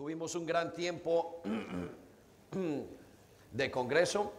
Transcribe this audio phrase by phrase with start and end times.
[0.00, 1.42] Tuvimos un gran tiempo
[3.52, 4.32] de congreso,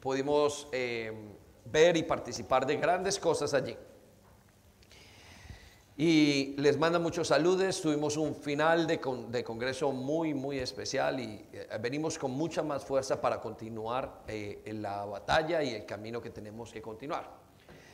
[0.00, 1.12] pudimos eh,
[1.66, 3.76] ver y participar de grandes cosas allí.
[5.98, 8.98] Y les manda muchos saludos, tuvimos un final de,
[9.44, 14.80] congreso muy, muy especial y eh, venimos con mucha más fuerza para continuar eh, en
[14.80, 17.28] la batalla y el camino que tenemos que continuar.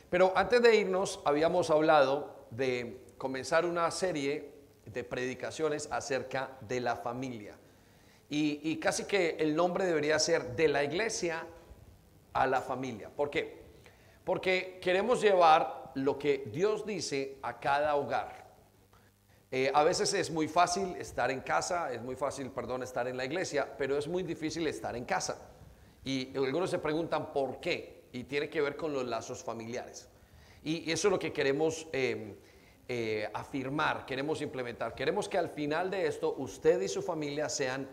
[0.09, 4.56] Pero antes de irnos, habíamos hablado de comenzar una serie
[4.93, 7.55] de predicaciones acerca de la familia.
[8.29, 11.45] Y, casi que el nombre debería ser de la iglesia
[12.33, 13.09] a la familia.
[13.09, 13.61] ¿Por qué?
[14.25, 18.47] Porque queremos llevar lo que Dios dice a cada hogar.
[19.49, 23.15] Eh, a veces es muy fácil estar en casa, es muy fácil, perdón, estar en
[23.15, 25.49] la iglesia, pero es muy difícil estar en casa.
[26.03, 30.09] Y algunos se preguntan por qué, y tiene que ver con los lazos familiares.
[30.63, 32.35] Y eso es lo que queremos eh,
[32.89, 34.95] eh, afirmar, queremos implementar.
[34.95, 37.87] Queremos que al final de esto usted y su familia sean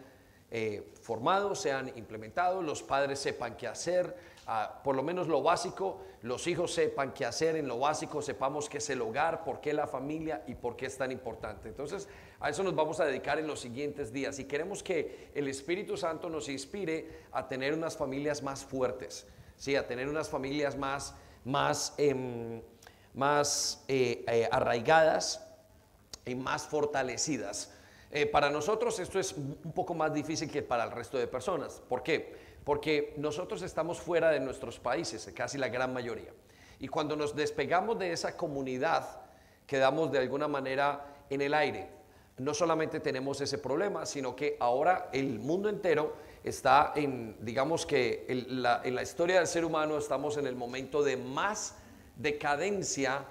[0.56, 6.02] eh, formados, sean implementados, los padres sepan qué hacer, ah, por lo menos lo básico,
[6.22, 9.72] los hijos sepan qué hacer en lo básico, sepamos qué es el hogar, por qué
[9.72, 11.68] la familia y por qué es tan importante.
[11.68, 12.08] Entonces,
[12.38, 15.96] a eso nos vamos a dedicar en los siguientes días y queremos que el Espíritu
[15.96, 19.74] Santo nos inspire a tener unas familias más fuertes, ¿sí?
[19.74, 22.62] a tener unas familias más, más em,
[23.14, 25.46] más eh, eh, arraigadas
[26.26, 27.72] y más fortalecidas.
[28.10, 31.82] Eh, para nosotros esto es un poco más difícil que para el resto de personas.
[31.88, 32.36] ¿Por qué?
[32.64, 36.32] Porque nosotros estamos fuera de nuestros países, casi la gran mayoría.
[36.78, 39.22] Y cuando nos despegamos de esa comunidad,
[39.66, 41.88] quedamos de alguna manera en el aire.
[42.38, 48.26] No solamente tenemos ese problema, sino que ahora el mundo entero está en, digamos que
[48.28, 51.76] en la historia del ser humano estamos en el momento de más
[52.16, 53.24] decadencia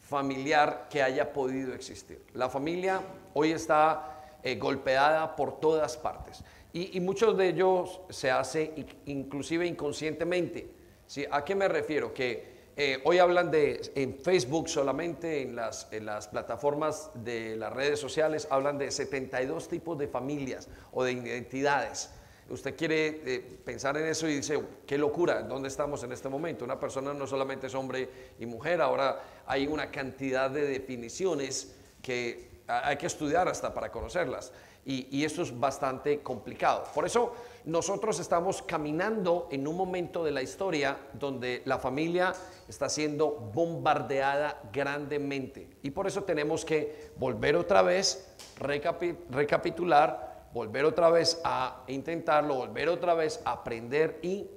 [0.00, 2.22] familiar que haya podido existir.
[2.34, 3.00] La familia
[3.34, 10.68] hoy está eh, golpeada por todas partes y, muchos de ellos se hace inclusive inconscientemente.
[11.06, 11.24] ¿sí?
[11.30, 12.12] ¿A qué me refiero?
[12.12, 17.72] Que eh, hoy hablan de en Facebook solamente, en las, en las plataformas de las
[17.72, 22.10] redes sociales, hablan de 72 tipos de familias o de identidades
[22.50, 26.64] usted quiere eh, pensar en eso y dice, qué locura, ¿dónde estamos en este momento?
[26.64, 28.08] Una persona no solamente es hombre
[28.38, 34.52] y mujer, ahora hay una cantidad de definiciones que hay que estudiar hasta para conocerlas.
[34.84, 36.84] Y, y esto es bastante complicado.
[36.94, 37.34] Por eso
[37.64, 42.32] nosotros estamos caminando en un momento de la historia donde la familia
[42.68, 45.68] está siendo bombardeada grandemente.
[45.82, 50.25] Y por eso tenemos que volver otra vez, recapitular
[50.56, 54.48] volver otra vez a intentarlo, volver otra vez a aprender y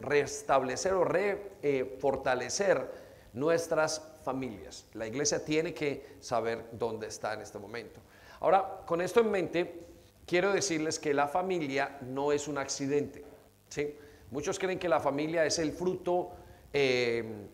[0.00, 3.00] restablecer o refortalecer eh,
[3.32, 4.86] nuestras familias.
[4.94, 8.00] La iglesia tiene que saber dónde está en este momento.
[8.38, 9.86] Ahora, con esto en mente,
[10.24, 13.24] quiero decirles que la familia no es un accidente.
[13.70, 13.92] ¿sí?
[14.30, 16.30] Muchos creen que la familia es el fruto
[16.72, 17.48] eh,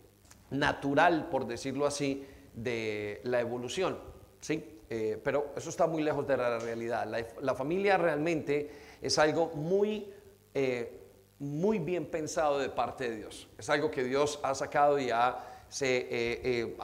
[0.51, 3.99] natural, por decirlo así, de la evolución.
[4.43, 4.80] ¿sí?
[4.93, 7.07] Eh, pero eso está muy lejos de la realidad.
[7.41, 8.69] La, familia realmente
[9.01, 10.13] es algo muy,
[10.53, 10.99] eh,
[11.39, 13.47] muy bien pensado de parte de Dios.
[13.57, 15.47] Es algo que Dios ha sacado y ha,
[15.81, 16.77] eh,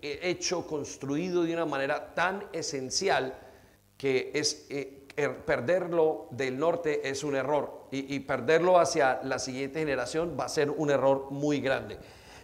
[0.00, 3.38] hecho, construido de una manera tan esencial
[3.98, 9.80] que es er, perderlo del norte es un error y, y perderlo hacia la siguiente
[9.80, 11.98] generación va a ser un error muy grande.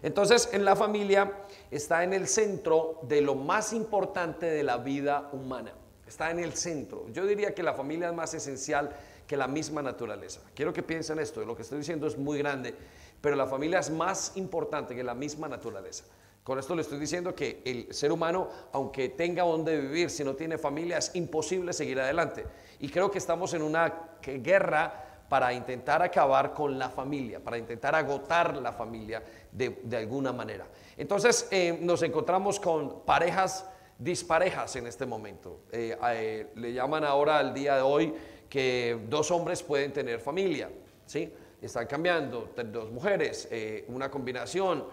[0.04, 1.32] Entonces, en la familia
[1.70, 5.72] está en el centro de lo más importante de la vida humana.
[6.06, 7.06] Está en el centro.
[7.08, 8.94] Yo diría que la familia es más esencial
[9.26, 10.42] que la misma naturaleza.
[10.54, 12.74] Quiero que piensen esto, lo que estoy diciendo es muy grande,
[13.22, 16.04] pero la familia es más importante que la misma naturaleza.
[16.42, 20.34] Con esto le estoy diciendo que el ser humano, aunque tenga donde vivir, si no
[20.34, 22.44] tiene familia, es imposible seguir adelante.
[22.78, 27.94] Y creo que estamos en una guerra para intentar acabar con la familia, para intentar
[27.94, 30.66] agotar la familia de, alguna manera.
[30.96, 33.68] Entonces eh, nos encontramos con parejas
[33.98, 35.60] disparejas en este momento.
[35.72, 38.14] Eh, eh, le llaman ahora al día de hoy
[38.48, 40.68] que dos hombres pueden tener familia,
[41.06, 41.32] ¿sí?
[41.60, 43.48] Están cambiando, dos mujeres,
[43.88, 44.84] una combinación,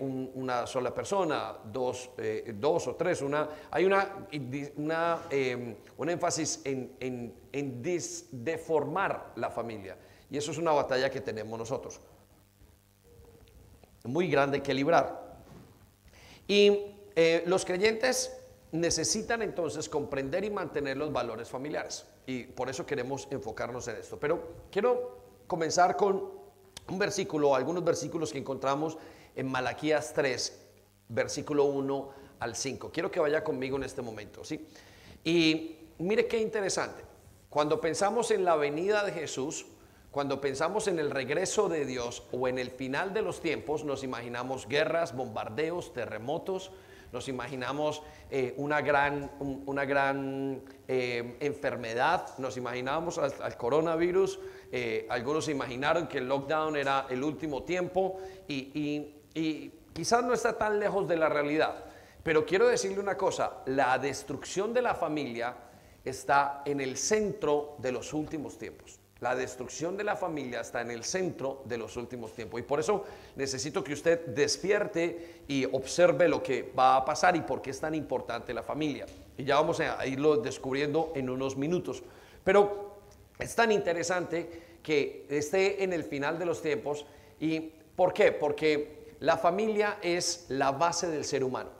[0.00, 2.10] una sola persona, dos,
[2.54, 4.26] dos, o tres, una, hay una,
[4.76, 5.18] una
[5.96, 9.96] un énfasis en, en, en deformar la familia.
[10.30, 12.00] Y eso es una batalla que tenemos nosotros
[14.04, 15.36] muy grande que librar.
[16.46, 18.36] Y eh, los creyentes
[18.72, 22.06] necesitan entonces comprender y mantener los valores familiares.
[22.26, 24.18] Y por eso queremos enfocarnos en esto.
[24.18, 26.30] Pero quiero comenzar con
[26.88, 28.98] un versículo, algunos versículos que encontramos
[29.36, 30.60] en Malaquías 3,
[31.08, 32.90] versículo 1 al 5.
[32.90, 34.66] Quiero que vaya conmigo en este momento, ¿sí?
[35.24, 37.04] Y mire qué interesante.
[37.48, 39.66] Cuando pensamos en la venida de Jesús,
[40.10, 44.04] cuando pensamos en el regreso de Dios o en el final de los tiempos, nos
[44.04, 46.70] imaginamos guerras, bombardeos, terremotos,
[47.12, 54.40] nos imaginamos eh, una gran, una gran eh, enfermedad, nos imaginamos al, coronavirus,
[54.70, 58.18] eh, algunos imaginaron que el lockdown era el último tiempo
[58.48, 61.84] y, y quizás no está tan lejos de la realidad.
[62.22, 65.54] Pero quiero decirle una cosa, la destrucción de la familia
[66.04, 69.00] está en el centro de los últimos tiempos.
[69.20, 72.58] La destrucción de la familia está en el centro de los últimos tiempos.
[72.58, 73.04] Y por eso
[73.36, 77.78] necesito que usted despierte y observe lo que va a pasar y por qué es
[77.78, 79.06] tan importante la familia.
[79.38, 82.02] Y ya vamos a irlo descubriendo en unos minutos.
[82.42, 82.98] Pero
[83.38, 87.06] es tan interesante que esté en el final de los tiempos.
[87.38, 87.60] ¿Y
[87.94, 88.32] por qué?
[88.32, 91.70] Porque la familia es la base del ser humano.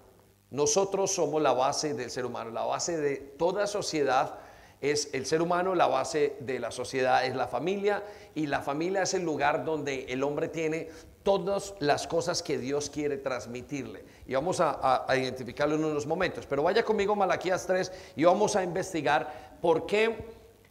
[0.52, 4.38] Nosotros somos la base del ser humano, la base de toda sociedad
[4.80, 8.04] es el ser humano, la base de la sociedad es la familia
[8.36, 10.88] y la familia es el lugar donde el hombre tiene
[11.24, 14.04] todas las cosas que Dios quiere transmitirle.
[14.24, 16.46] Y vamos a, identificarlo en unos momentos.
[16.46, 20.26] Pero vaya conmigo Malaquías 3 y vamos a investigar por qué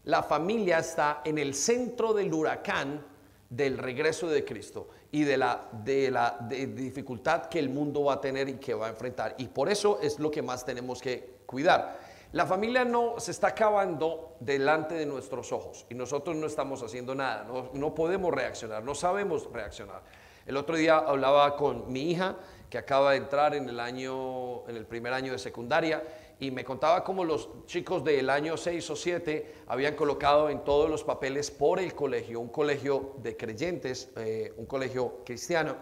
[0.05, 3.10] la familia está en el centro del huracán
[3.51, 8.21] del regreso de Cristo y de la, de la dificultad que el mundo va a
[8.21, 9.35] tener y que va a enfrentar.
[9.37, 11.99] Y por eso es lo que más tenemos que cuidar.
[12.31, 17.13] La familia no se está acabando delante de nuestros ojos y nosotros no estamos haciendo
[17.13, 20.01] nada, no, podemos reaccionar, no sabemos reaccionar.
[20.45, 22.37] El otro día hablaba con mi hija
[22.69, 26.01] que acaba de entrar en el año, en el primer año de secundaria
[26.41, 30.89] y me contaba cómo los chicos del año 6 o 7 habían colocado en todos
[30.89, 35.75] los papeles por el colegio, un colegio de creyentes, eh, un colegio cristiano,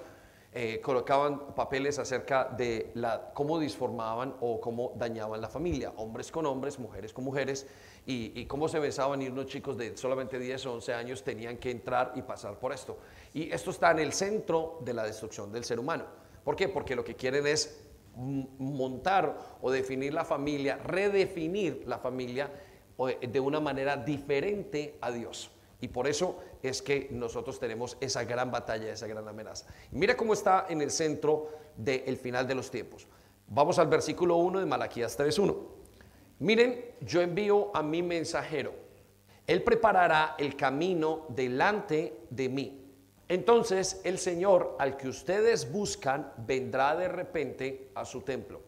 [0.51, 2.91] eh, colocaban papeles acerca de
[3.33, 7.65] cómo disformaban o cómo dañaban la familia, hombres con hombres, mujeres con mujeres,
[8.05, 11.71] y, cómo se besaban y unos chicos de solamente 10 o 11 años tenían que
[11.71, 12.97] entrar y pasar por esto.
[13.33, 16.05] Y esto está en el centro de la destrucción del ser humano.
[16.43, 16.67] ¿Por qué?
[16.67, 17.88] Porque lo que quieren es
[18.19, 22.51] montar o definir la familia, redefinir la familia
[23.21, 25.51] de una manera diferente a Dios.
[25.81, 29.65] Y por eso es que nosotros tenemos esa gran batalla, esa gran amenaza.
[29.91, 33.07] mira cómo está en el centro del final de los tiempos.
[33.47, 35.55] Vamos al versículo 1 de Malaquías 3.1.
[36.39, 38.73] Miren, yo envío a mi mensajero.
[39.47, 42.88] Él preparará el camino delante de mí.
[43.29, 48.61] Entonces el Señor al que ustedes buscan vendrá de repente a su templo.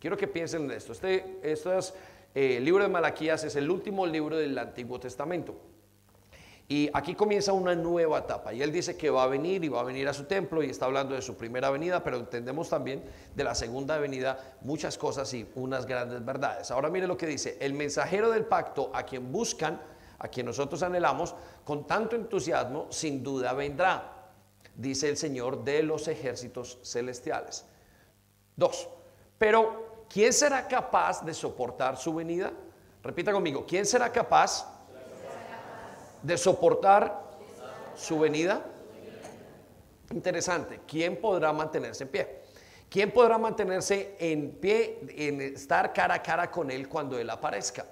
[0.00, 0.92] Quiero que piensen en esto.
[0.92, 1.38] Este,
[2.34, 5.54] eh, libro de Malaquías es el último libro del Antiguo Testamento.
[6.68, 8.52] Y aquí comienza una nueva etapa.
[8.52, 10.70] Y él dice que va a venir y va a venir a su templo y
[10.70, 13.04] está hablando de su primera venida, pero entendemos también
[13.34, 16.70] de la segunda venida muchas cosas y unas grandes verdades.
[16.72, 19.80] Ahora mire lo que dice, el mensajero del pacto a quien buscan,
[20.18, 21.34] a quien nosotros anhelamos,
[21.64, 24.30] con tanto entusiasmo, sin duda vendrá,
[24.74, 27.64] dice el Señor de los ejércitos celestiales.
[28.54, 28.88] Dos,
[29.38, 32.52] pero ¿quién será capaz de soportar su venida?
[33.02, 34.76] Repita conmigo, ¿quién será capaz?
[36.22, 37.22] de soportar
[37.94, 38.64] su venida?
[40.10, 40.80] Interesante.
[40.86, 42.42] ¿Quién podrá mantenerse en pie?
[42.88, 47.84] ¿Quién podrá mantenerse en pie, en estar cara a cara con Él cuando Él aparezca?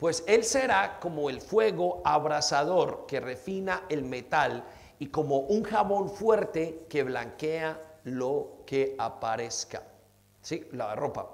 [0.00, 4.64] Pues Él será como el fuego abrasador que refina el metal
[4.98, 9.82] y como un jabón fuerte que blanquea lo que aparezca.
[10.40, 10.66] ¿Sí?
[10.72, 11.28] La ropa.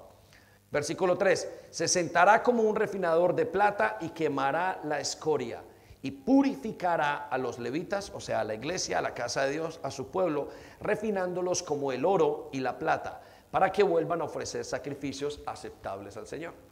[0.69, 1.49] Versículo 3.
[1.69, 5.63] Se sentará como un refinador de plata y quemará la escoria
[6.01, 9.79] y purificará a los levitas, o sea, a la iglesia, a la casa de Dios,
[9.81, 10.49] a su pueblo,
[10.81, 16.27] refinándolos como el oro y la plata, para que vuelvan a ofrecer sacrificios aceptables al
[16.27, 16.67] Señor.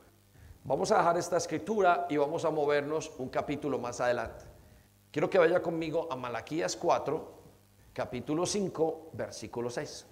[0.66, 4.46] Vamos a dejar esta escritura y vamos a movernos un capítulo más adelante.
[5.12, 7.34] Quiero que vaya conmigo a Malaquías 4,
[7.94, 10.08] capítulo 5, versículo 6.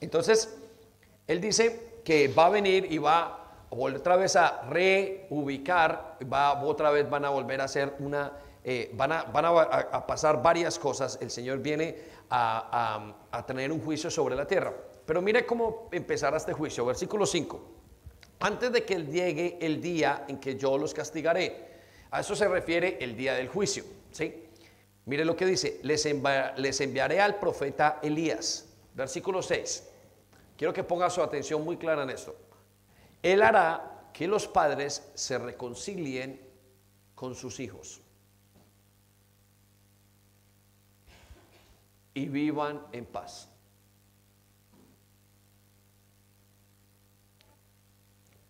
[0.00, 0.54] Entonces,
[1.26, 6.90] él dice que va a venir y va a otra vez a reubicar, va, otra
[6.90, 8.32] vez van a volver a hacer una,
[8.64, 11.18] eh, van, a, van a, pasar varias cosas.
[11.20, 14.74] El Señor viene a, tener un juicio sobre la tierra.
[15.06, 16.84] Pero mire cómo empezará este juicio.
[16.84, 17.60] Versículo 5.
[18.40, 21.68] Antes de que llegue el día en que yo los castigaré.
[22.10, 23.84] A eso se refiere el día del juicio.
[24.10, 24.48] ¿sí?
[25.06, 25.80] Mire lo que dice.
[25.82, 26.06] Les,
[26.56, 28.68] les enviaré al profeta Elías.
[28.94, 29.88] Versículo 6.
[30.56, 32.36] Quiero que ponga su atención muy clara en esto.
[33.22, 36.40] Él hará que los padres se reconcilien
[37.14, 38.00] con sus hijos.
[42.18, 43.48] Y vivan en paz.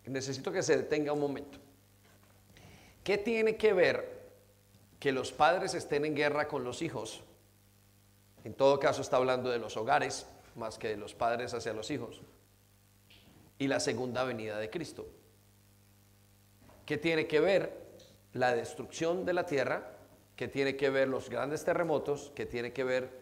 [0.07, 1.59] Necesito que se detenga un momento.
[3.03, 4.31] ¿Qué tiene que ver
[4.99, 7.21] que los padres estén en guerra con los hijos?
[8.43, 11.91] En todo caso está hablando de los hogares más que de los padres hacia los
[11.91, 12.23] hijos.
[13.59, 15.05] Y la segunda venida de Cristo.
[16.87, 17.85] ¿Qué tiene que ver
[18.33, 19.91] la destrucción de la tierra?
[20.35, 22.31] ¿Qué tiene que ver los grandes terremotos?
[22.33, 23.18] ¿Qué tiene que ver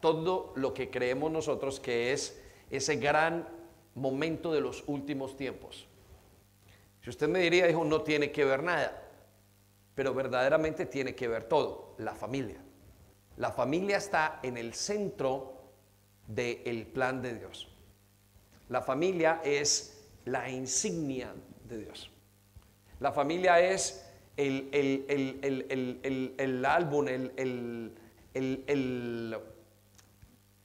[0.00, 2.40] todo lo que creemos nosotros que es
[2.70, 3.48] ese gran
[3.94, 5.86] momento de los últimos tiempos?
[7.02, 9.02] Si usted me diría, hijo, no tiene que ver nada,
[9.94, 12.60] pero verdaderamente tiene que ver todo, la familia.
[13.36, 15.54] La familia está en el centro
[16.26, 17.68] del plan de Dios.
[18.68, 21.32] La familia es la insignia
[21.64, 22.10] de Dios.
[23.00, 24.04] La familia es
[24.36, 24.68] el,
[26.38, 27.92] el álbum, el,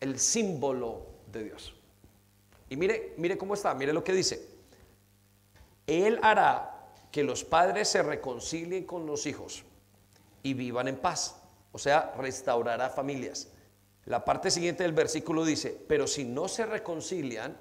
[0.04, 1.74] el símbolo de Dios.
[2.70, 4.46] Y mire, mire cómo está, mire lo que dice.
[5.88, 9.64] Él hará que los padres se reconcilien con los hijos
[10.42, 11.38] y vivan en paz.
[11.72, 13.48] O sea, restaurará familias.
[14.06, 17.56] La parte siguiente del versículo dice, pero si no se reconcilian,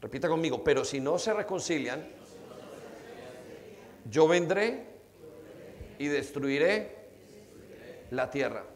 [0.00, 2.06] repita conmigo, pero si no se reconcilian,
[4.10, 4.84] yo vendré
[5.98, 6.96] y destruiré
[8.10, 8.75] la tierra.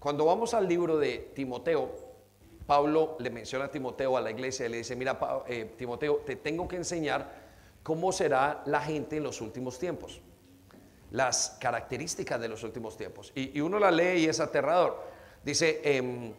[0.00, 1.94] Cuando vamos al libro de Timoteo,
[2.66, 6.36] Pablo le menciona a Timoteo a la iglesia y le dice, mira eh, Timoteo, te
[6.36, 7.30] tengo que enseñar
[7.82, 10.22] cómo será la gente en los últimos tiempos,
[11.10, 13.30] las características de los últimos tiempos.
[13.34, 15.02] Y, uno la lee y es aterrador.
[15.44, 16.32] Dice, em,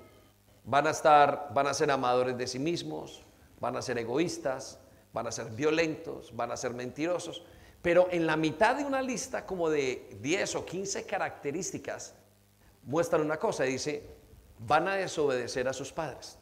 [0.65, 3.23] van a estar, van a ser amadores de sí mismos,
[3.59, 4.79] van a ser egoístas,
[5.13, 7.43] van a ser violentos, van a ser mentirosos.
[7.83, 12.15] Pero en la mitad de una lista como de 10 o 15 características,
[12.83, 14.03] muestran una cosa, dice,
[14.59, 16.38] van a desobedecer a sus padres.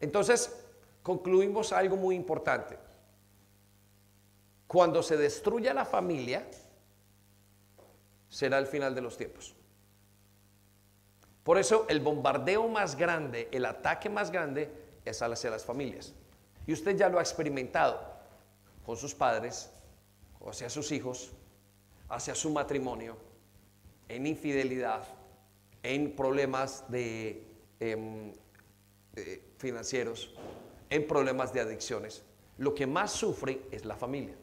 [0.00, 0.64] Entonces,
[1.02, 2.78] concluimos algo muy importante.
[4.66, 6.46] Cuando se destruya la familia,
[8.28, 9.54] será el final de los tiempos.
[11.44, 14.70] Por eso el bombardeo más grande, el ataque más grande
[15.04, 16.14] es hacia las familias.
[16.66, 18.00] Y usted ya lo ha experimentado
[18.86, 19.70] con sus padres,
[20.46, 21.32] hacia sus hijos,
[22.08, 23.16] hacia su matrimonio,
[24.08, 25.04] en infidelidad,
[25.82, 27.46] en problemas de,
[27.80, 28.32] em,
[29.58, 30.34] financieros,
[30.90, 32.22] en problemas de adicciones.
[32.58, 34.34] Lo que más sufre es la familia.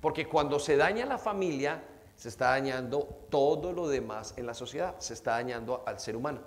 [0.00, 1.82] Porque cuando se daña la familia,
[2.16, 6.40] se está dañando todo lo demás en la sociedad, se está dañando al ser humano.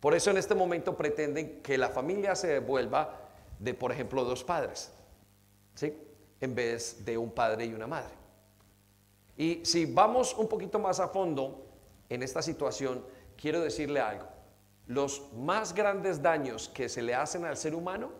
[0.00, 4.42] Por eso en este momento pretenden que la familia se vuelva de, por ejemplo, dos
[4.42, 4.90] padres,
[5.74, 5.96] ¿sí?
[6.40, 8.21] En vez de un padre y una madre.
[9.42, 11.66] Y si vamos un poquito más a fondo
[12.08, 13.04] en esta situación,
[13.36, 14.28] quiero decirle algo.
[14.86, 18.12] Los más grandes daños que se le hacen al ser humano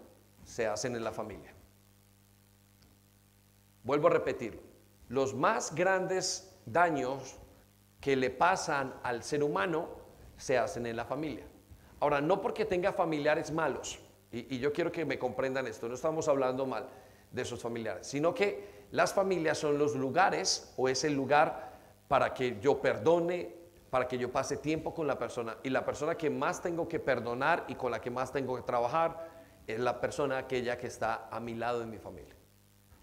[0.44, 1.54] se hacen en la familia.
[3.84, 4.62] Vuelvo a repetirlo.
[5.08, 7.36] Los más grandes daños
[8.00, 9.90] que le pasan al ser humano
[10.36, 11.44] se hacen en la familia.
[12.00, 14.00] Ahora, no porque tenga familiares malos,
[14.32, 16.88] y, yo quiero que me comprendan esto, no estamos hablando mal
[17.30, 21.72] de esos familiares, sino que las familias son los lugares o es el lugar
[22.08, 23.56] para que yo perdone,
[23.88, 25.56] para que yo pase tiempo con la persona.
[25.62, 28.62] Y la persona que más tengo que perdonar y con la que más tengo que
[28.62, 29.30] trabajar
[29.66, 32.34] es la persona aquella que está a mi lado en mi familia.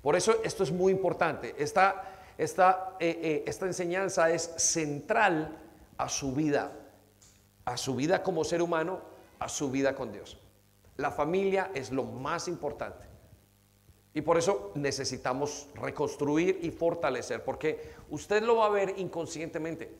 [0.04, 1.56] Por eso esto es muy importante.
[1.58, 2.04] Esta,
[2.38, 5.58] esta, eh, eh, esta enseñanza es central
[5.98, 6.72] a su vida,
[7.66, 9.02] a su vida como ser humano,
[9.40, 10.40] a su vida con Dios.
[10.98, 13.09] La familia es lo más importante.
[14.20, 19.96] Y por eso necesitamos reconstruir y fortalecer, porque usted lo va a ver inconscientemente.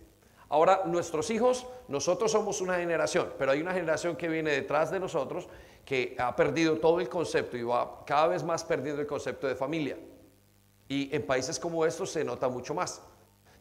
[0.50, 5.00] Ahora, nuestros hijos, nosotros somos una generación, pero hay una generación que viene detrás de
[5.00, 5.48] nosotros
[5.86, 9.56] que ha perdido todo el concepto y va cada vez más perdiendo el concepto de
[9.56, 9.98] familia.
[10.90, 13.02] Y en países como estos se nota mucho más.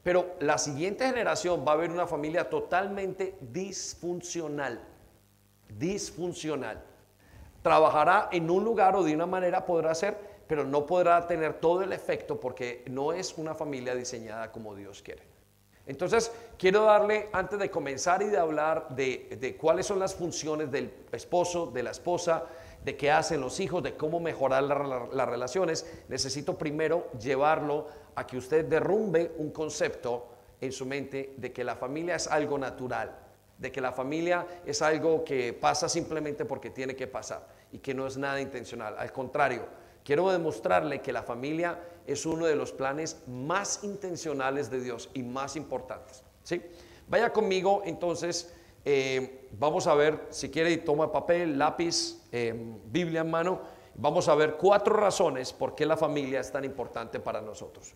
[0.03, 4.81] Pero la siguiente generación va a ver una familia totalmente disfuncional.
[5.69, 6.83] Disfuncional.
[7.63, 11.83] Trabajará en un lugar o de una manera podrá ser, pero no podrá tener todo
[11.83, 15.23] el efecto porque no es una familia diseñada como Dios quiere.
[15.87, 20.93] Entonces, quiero darle, antes de comenzar y de hablar de, cuáles son las funciones del
[21.13, 22.45] esposo, de la esposa,
[22.85, 28.37] de qué hacen los hijos, de cómo mejorar las relaciones, necesito primero llevarlo a que
[28.37, 30.29] usted derrumbe un concepto
[30.61, 33.17] en su mente de que la familia es algo natural,
[33.57, 37.95] de que la familia es algo que pasa simplemente porque tiene que pasar y que
[37.95, 38.95] no es nada intencional.
[38.99, 39.63] Al contrario,
[40.09, 45.23] quiero demostrarle que la familia es uno de los planes más intencionales de Dios y
[45.23, 46.25] más importantes.
[46.45, 46.63] ¿sí?
[47.09, 48.55] Vaya conmigo entonces,
[48.87, 52.55] eh, vamos a ver, si quiere toma papel, lápiz, eh,
[52.87, 53.61] Biblia en mano,
[53.97, 57.93] vamos a ver cuatro razones por qué la familia es tan importante para nosotros.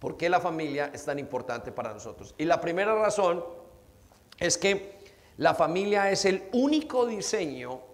[0.00, 2.34] ¿Por qué la familia es tan importante para nosotros?
[2.36, 3.44] Y la primera razón
[4.40, 4.98] es que
[5.36, 7.86] la familia es el único diseño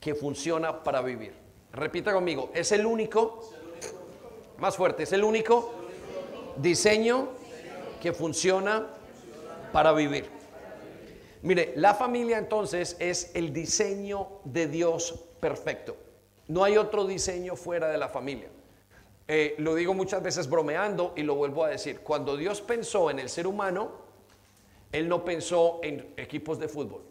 [0.00, 1.34] que funciona para vivir.
[1.72, 3.48] Repita conmigo, es el único,
[4.58, 5.72] más fuerte, es el único
[6.56, 7.28] diseño
[8.00, 8.86] que funciona
[9.72, 10.28] para vivir.
[11.42, 15.96] Mire, la familia entonces es el diseño de Dios perfecto.
[16.48, 18.48] No hay otro diseño fuera de la familia.
[19.28, 22.00] Eh, lo digo muchas veces bromeando y lo vuelvo a decir.
[22.00, 23.92] Cuando Dios pensó en el ser humano,
[24.90, 27.02] Él no pensó en equipos de fútbol.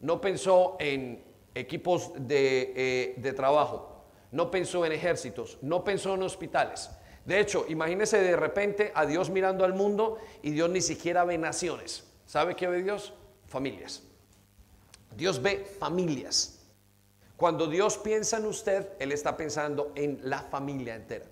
[0.00, 4.04] No pensó en equipos de, eh, de trabajo.
[4.30, 5.58] No pensó en ejércitos.
[5.62, 6.90] No pensó en hospitales.
[7.24, 11.38] De hecho, imagínese de repente a Dios mirando al mundo y Dios ni siquiera ve
[11.38, 12.04] naciones.
[12.26, 13.14] ¿Sabe qué ve Dios?
[13.46, 14.02] Familias.
[15.16, 16.60] Dios ve familias.
[17.36, 21.26] Cuando Dios piensa en usted, Él está pensando en la familia entera.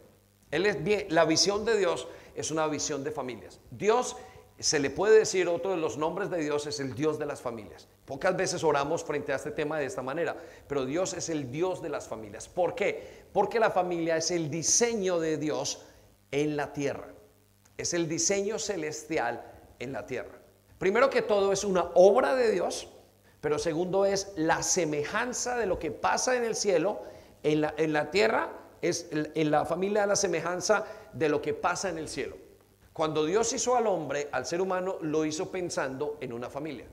[0.50, 3.60] Él es la visión de Dios es una visión de familias.
[3.70, 4.16] Dios,
[4.62, 7.40] se le puede decir otro de los nombres de Dios, es el Dios de las
[7.40, 7.88] familias.
[8.04, 10.36] Pocas veces oramos frente a este tema de esta manera,
[10.68, 12.48] pero Dios es el Dios de las familias.
[12.48, 13.24] ¿Por qué?
[13.32, 15.84] Porque la familia es el diseño de Dios
[16.30, 17.08] en la tierra.
[17.76, 19.44] Es el diseño celestial
[19.78, 20.38] en la tierra.
[20.78, 22.88] Primero que todo es una obra de Dios
[23.42, 27.02] pero segundo es la semejanza de lo que pasa en el cielo,
[27.42, 28.50] en la, en la tierra,
[28.80, 32.36] es en la familia la semejanza de lo que pasa en el cielo.
[32.92, 36.86] Cuando Dios hizo al hombre, al ser humano, lo hizo pensando en una familia.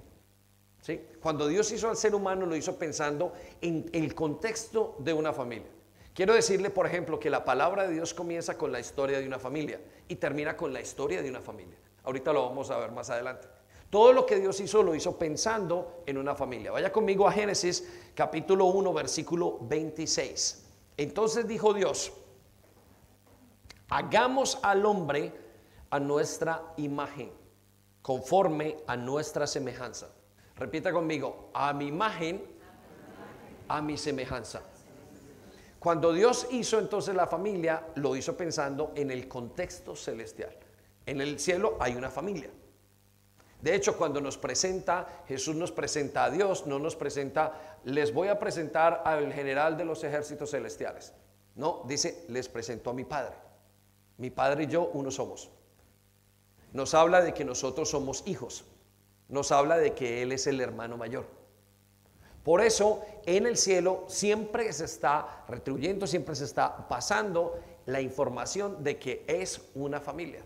[0.81, 1.01] ¿Sí?
[1.21, 5.67] Cuando Dios hizo al ser humano, lo hizo pensando en el contexto de una familia.
[6.13, 9.39] Quiero decirle, por ejemplo, que la palabra de Dios comienza con la historia de una
[9.39, 11.77] familia y termina con la historia de una familia.
[12.03, 13.47] Ahorita lo vamos a ver más adelante.
[13.89, 16.71] Todo lo que Dios hizo lo hizo pensando en una familia.
[16.71, 20.65] Vaya conmigo a Génesis capítulo 1 versículo 26.
[20.97, 22.11] Entonces dijo Dios,
[23.89, 25.33] hagamos al hombre
[25.89, 27.31] a nuestra imagen,
[28.01, 30.07] conforme a nuestra semejanza.
[30.55, 32.43] Repita conmigo, a mi imagen,
[33.67, 34.61] a mi semejanza.
[35.79, 40.55] Cuando Dios hizo entonces la familia, lo hizo pensando en el contexto celestial.
[41.05, 42.49] En el cielo hay una familia.
[43.61, 48.27] De hecho, cuando nos presenta, Jesús nos presenta a Dios, no nos presenta, les voy
[48.27, 51.13] a presentar al general de los ejércitos celestiales.
[51.55, 53.35] No, dice, les presento a mi Padre.
[54.17, 55.49] Mi Padre y yo uno somos.
[56.73, 58.65] Nos habla de que nosotros somos hijos.
[59.27, 61.25] Nos habla de que Él es el hermano mayor.
[62.43, 68.83] Por eso en el cielo siempre se está retribuyendo, siempre se está pasando la información
[68.83, 70.41] de que es una familia.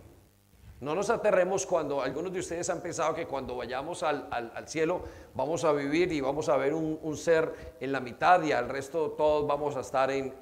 [0.81, 4.27] No nos aterremos cuando algunos de ustedes han pensado que cuando vayamos al,
[4.67, 8.67] cielo vamos a vivir y vamos a ver un, ser en la mitad y al
[8.67, 10.35] resto todos vamos a estar en,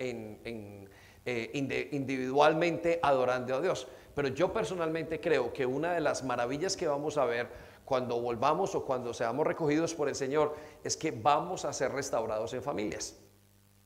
[1.26, 3.88] eh, individualmente adorando a Dios.
[4.14, 7.50] Pero yo personalmente creo que una de las maravillas que vamos a ver
[7.86, 12.54] cuando volvamos o cuando seamos recogidos por el Señor es que vamos a ser restaurados
[12.54, 13.18] en familias.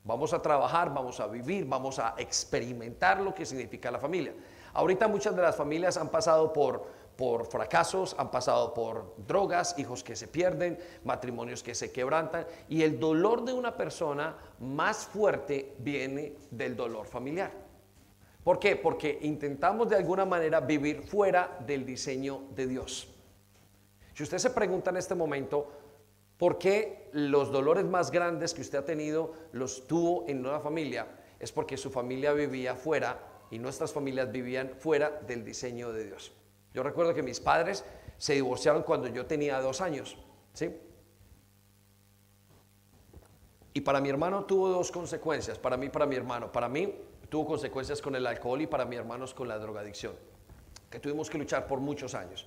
[0.03, 4.35] Vamos a trabajar, vamos a vivir, vamos a experimentar lo que significa la familia.
[4.73, 6.85] Ahorita muchas de las familias han pasado por,
[7.15, 12.83] por fracasos, han pasado por drogas, hijos que se pierden, matrimonios que se quebrantan y
[12.83, 17.64] el dolor de una persona más fuerte viene del dolor familiar.
[18.45, 18.75] ¿Por qué?
[18.75, 23.07] Porque intentamos de alguna manera vivir fuera del diseño de Dios.
[24.13, 25.71] Si usted se pregunta en este momento,
[26.37, 31.07] ¿por qué los dolores más grandes que usted ha tenido los tuvo en una familia?
[31.39, 36.31] Es porque su familia vivía fuera y nuestras familias vivían fuera del diseño de Dios.
[36.71, 37.83] Yo recuerdo que mis padres
[38.19, 40.19] se divorciaron cuando yo tenía dos años,
[40.53, 40.69] ¿sí?
[43.73, 46.51] Y para mi hermano tuvo dos consecuencias, para mí para mi hermano.
[46.51, 46.93] Para mí
[47.25, 50.13] tuvo consecuencias con el alcohol y para mi hermano con la drogadicción,
[50.89, 52.45] que tuvimos que luchar por muchos años.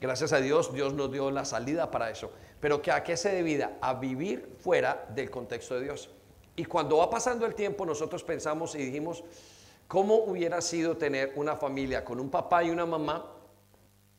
[0.00, 2.30] Gracias a Dios, Dios nos dio la salida para eso.
[2.60, 3.78] Pero que ¿a qué se debía?
[3.80, 6.10] A vivir fuera del contexto de Dios.
[6.54, 9.24] Y cuando va pasando el tiempo, nosotros pensamos y dijimos,
[9.88, 13.24] ¿Cómo hubiera sido tener una familia con un papá y una mamá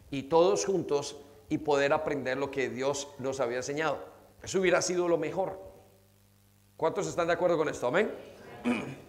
[0.09, 1.17] y todos juntos
[1.47, 3.99] y poder aprender lo que Dios nos había enseñado?
[4.41, 5.59] Eso hubiera sido lo mejor.
[6.75, 7.85] ¿Cuántos están de acuerdo con esto?
[7.85, 8.11] Amén.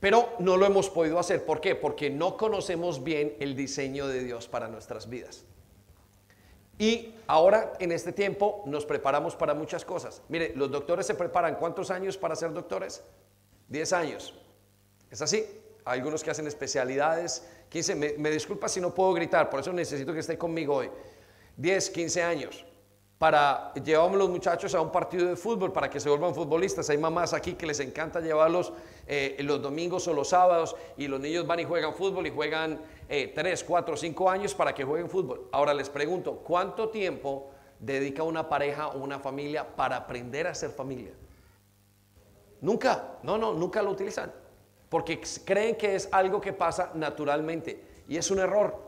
[0.00, 1.44] Pero no lo hemos podido hacer.
[1.44, 1.74] ¿Por qué?
[1.74, 5.44] Porque no conocemos bien el diseño de Dios para nuestras vidas.
[6.78, 10.22] Y ahora, en este tiempo, nos preparamos para muchas cosas.
[10.28, 11.56] Mire, los doctores se preparan.
[11.56, 13.02] ¿Cuántos años para ser doctores?
[13.68, 14.34] Diez años.
[15.10, 15.44] ¿Es así?
[15.88, 17.44] algunos que hacen especialidades.
[17.70, 20.90] 15, me, me disculpa si no puedo gritar, por eso necesito que esté conmigo hoy.
[21.56, 22.64] 10, 15 años
[23.18, 26.88] para llevamos los muchachos a un partido de fútbol para que se vuelvan futbolistas.
[26.88, 28.72] Hay mamás aquí que les encanta llevarlos
[29.08, 32.80] eh, los domingos o los sábados y los niños van y juegan fútbol y juegan
[33.08, 35.48] eh, 3, 4, 5 años para que jueguen fútbol.
[35.50, 37.50] Ahora les pregunto, ¿cuánto tiempo
[37.80, 41.12] dedica una pareja o una familia para aprender a ser familia?
[42.60, 44.32] Nunca, no, no, nunca lo utilizan.
[44.88, 48.86] Porque creen que es algo que pasa naturalmente y es un error.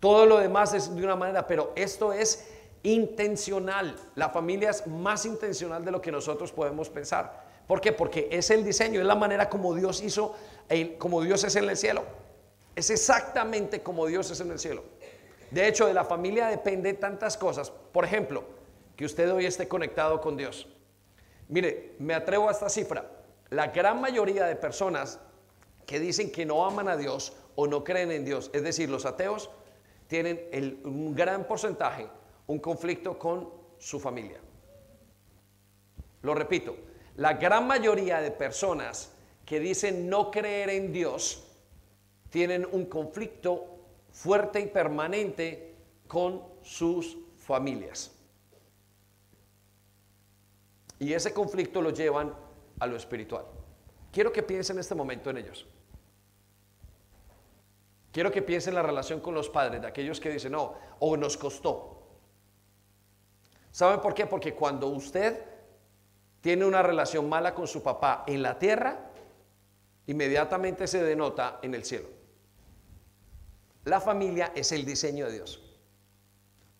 [0.00, 2.57] Todo lo demás es de una manera, pero esto es
[2.88, 3.94] intencional.
[4.14, 7.46] La familia es más intencional de lo que nosotros podemos pensar.
[7.66, 7.92] ¿Por qué?
[7.92, 10.34] Porque es el diseño, es la manera como Dios hizo,
[10.96, 12.02] como Dios es en el cielo.
[12.74, 14.84] Es exactamente como Dios es en el cielo.
[15.50, 17.70] De hecho, de la familia depende tantas cosas.
[17.70, 18.44] Por ejemplo,
[18.96, 20.66] que usted hoy esté conectado con Dios.
[21.48, 23.10] Mire, me atrevo a esta cifra.
[23.50, 25.20] La gran mayoría de personas
[25.86, 29.04] que dicen que no aman a Dios o no creen en Dios, es decir, los
[29.04, 29.50] ateos,
[30.06, 32.08] tienen un gran porcentaje
[32.48, 34.40] un conflicto con su familia.
[36.22, 36.76] Lo repito,
[37.16, 39.12] la gran mayoría de personas
[39.44, 41.44] que dicen no creer en Dios
[42.30, 43.78] tienen un conflicto
[44.10, 45.74] fuerte y permanente
[46.06, 48.14] con sus familias.
[50.98, 52.34] Y ese conflicto lo llevan
[52.80, 53.44] a lo espiritual.
[54.10, 55.66] Quiero que piensen en este momento en ellos.
[58.10, 61.16] Quiero que piensen en la relación con los padres, de aquellos que dicen, no, o
[61.16, 61.97] nos costó,
[63.70, 64.26] ¿Saben por qué?
[64.26, 65.42] Porque cuando usted
[66.40, 69.10] tiene una relación mala con su papá en la tierra,
[70.06, 72.08] inmediatamente se denota en el cielo.
[73.84, 75.62] La familia es el diseño de Dios.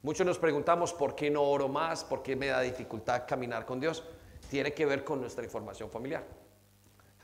[0.03, 3.81] Muchos nos preguntamos por qué no oro más, por qué me da dificultad caminar con
[3.81, 4.05] Dios.
[4.51, 6.25] Tiene que ver con nuestra información familiar.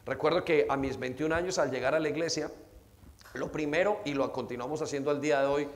[0.04, 2.50] Recuerdo que a mis 21 años al llegar a la iglesia,
[3.34, 5.68] lo primero, y lo continuamos haciendo al día de hoy,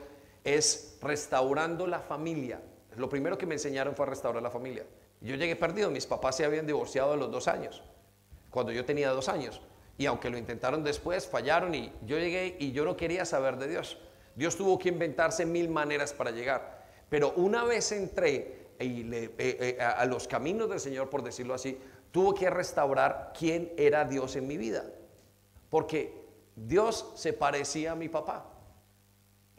[0.43, 2.61] es restaurando la familia
[2.95, 4.85] lo primero que me enseñaron fue a restaurar la familia.
[5.21, 7.83] Yo llegué perdido, mis papás se habían divorciado a los dos años,
[8.49, 9.61] cuando yo tenía dos años.
[9.97, 13.67] Y aunque lo intentaron después, fallaron y yo llegué y yo no quería saber de
[13.67, 13.97] Dios.
[14.35, 16.85] Dios tuvo que inventarse mil maneras para llegar.
[17.09, 21.77] Pero una vez entré eh, eh, a los caminos del Señor, por decirlo así,
[22.11, 24.85] tuvo que restaurar quién era Dios en mi vida.
[25.69, 26.13] Porque
[26.55, 28.45] Dios se parecía a mi papá.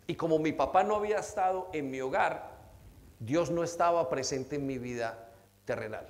[0.06, 2.59] Y como mi papá no había estado en mi hogar,
[3.20, 5.30] Dios no estaba presente en mi vida
[5.66, 6.08] terrenal.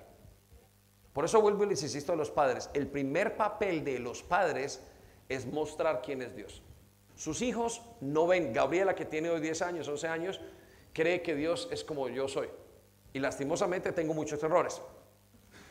[1.13, 4.81] Por eso vuelvo y les insisto a los padres, el primer papel de los padres
[5.29, 6.63] es mostrar quién es Dios.
[7.17, 10.41] Sus hijos no ven, Gabriela que tiene hoy 10 años, 11 años,
[10.93, 12.49] cree que Dios es como yo soy.
[13.13, 14.81] Y lastimosamente tengo muchos errores.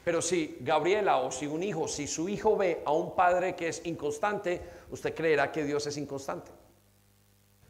[0.04, 3.70] Pero si Gabriela o si un hijo, si su hijo ve a un padre que
[3.70, 6.52] es inconstante, usted creerá que Dios es inconstante.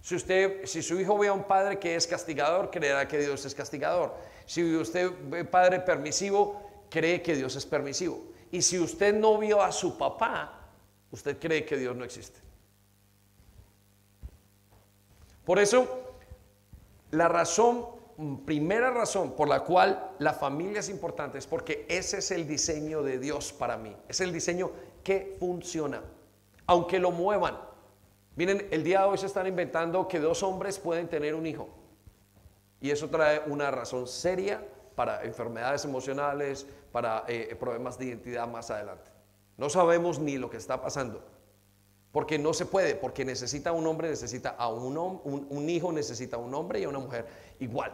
[0.02, 3.46] Si usted, si su hijo ve a un padre que es castigador, creerá que Dios
[3.46, 4.16] es castigador.
[4.46, 8.24] Si usted ve padre permisivo, cree que Dios es permisivo.
[8.52, 10.70] Y si usted no vio a su papá,
[11.12, 12.40] usted cree que Dios no existe.
[15.46, 16.16] Por eso,
[17.12, 17.86] la razón,
[18.46, 23.04] primera razón por la cual la familia es importante es porque ese es el diseño
[23.04, 23.96] de Dios para mí.
[24.08, 24.72] Es el diseño
[25.04, 26.02] que funciona.
[26.68, 27.58] Aunque lo muevan,
[28.40, 31.68] Miren, el día de hoy se están inventando que dos hombres pueden tener un hijo.
[32.80, 38.72] Y eso trae una razón seria para enfermedades emocionales, para eh, problemas de identidad más
[38.72, 39.12] adelante.
[39.58, 41.22] No sabemos ni lo que está pasando.
[42.14, 46.38] Porque no se puede, porque necesita un hombre, necesita a un, un, un hijo, necesita
[46.38, 47.28] a un hombre y a una mujer
[47.60, 47.92] igual.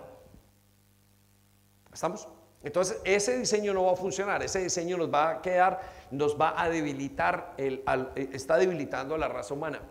[1.91, 2.27] ¿Estamos?
[2.63, 5.81] Entonces, ese diseño no va a funcionar, ese diseño nos va a quedar,
[6.12, 7.84] nos va a debilitar, el,
[8.15, 9.81] eh, está debilitando la raza humana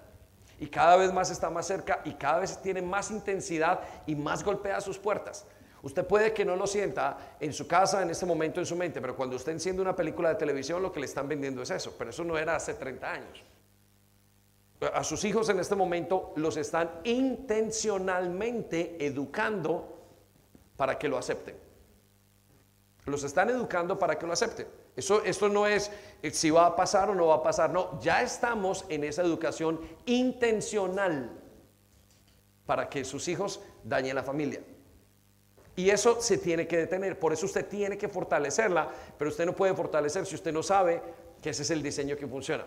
[0.58, 4.44] y cada vez más está más cerca y cada vez tiene más intensidad y más
[4.44, 5.46] golpea sus puertas.
[5.82, 9.02] Usted puede que no lo sienta en su casa en este momento en su mente,
[9.02, 11.94] pero cuando usted enciende una película de televisión lo que le están vendiendo es eso,
[11.98, 13.44] pero eso no era hace 30 años.
[14.92, 19.94] A sus hijos en este momento los están intencionalmente educando
[20.76, 21.56] para que lo acepten.
[23.04, 24.66] Los están educando para que lo acepten.
[24.96, 25.90] Eso, esto no es
[26.22, 27.70] eh, si va a pasar o no va a pasar.
[27.70, 31.30] No, ya estamos en esa educación intencional
[32.66, 34.60] para que sus hijos dañen la familia.
[35.76, 37.18] Y eso se tiene que detener.
[37.18, 41.02] Por eso usted tiene que fortalecerla, pero usted no puede fortalecer si usted no sabe
[41.42, 42.64] que ese es el diseño que funciona.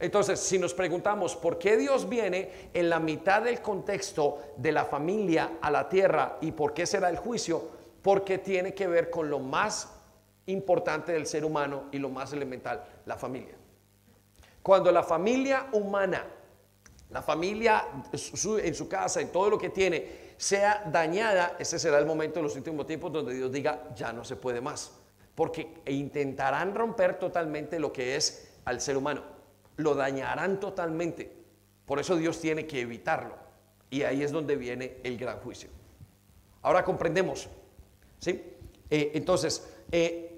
[0.00, 4.84] Entonces, si nos preguntamos por qué Dios viene en la mitad del contexto de la
[4.84, 7.68] familia a la tierra y por qué será el juicio,
[8.02, 9.88] porque tiene que ver con lo más
[10.46, 13.54] importante del ser humano y lo más elemental, la familia.
[14.62, 16.24] Cuando la familia humana,
[17.10, 22.06] la familia en su casa, en todo lo que tiene, sea dañada, ese será el
[22.06, 24.92] momento en los últimos tiempos donde Dios diga, ya no se puede más.
[25.34, 29.22] Porque intentarán romper totalmente lo que es al ser humano.
[29.76, 31.32] Lo dañarán totalmente.
[31.86, 33.36] Por eso Dios tiene que evitarlo.
[33.90, 35.70] Y ahí es donde viene el gran juicio.
[36.62, 37.48] Ahora comprendemos.
[38.18, 38.42] ¿sí?
[38.90, 40.31] Eh, entonces, eh,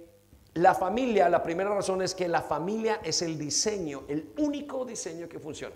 [0.54, 5.28] la familia, la primera razón es que la familia es el diseño, el único diseño
[5.28, 5.74] que funciona.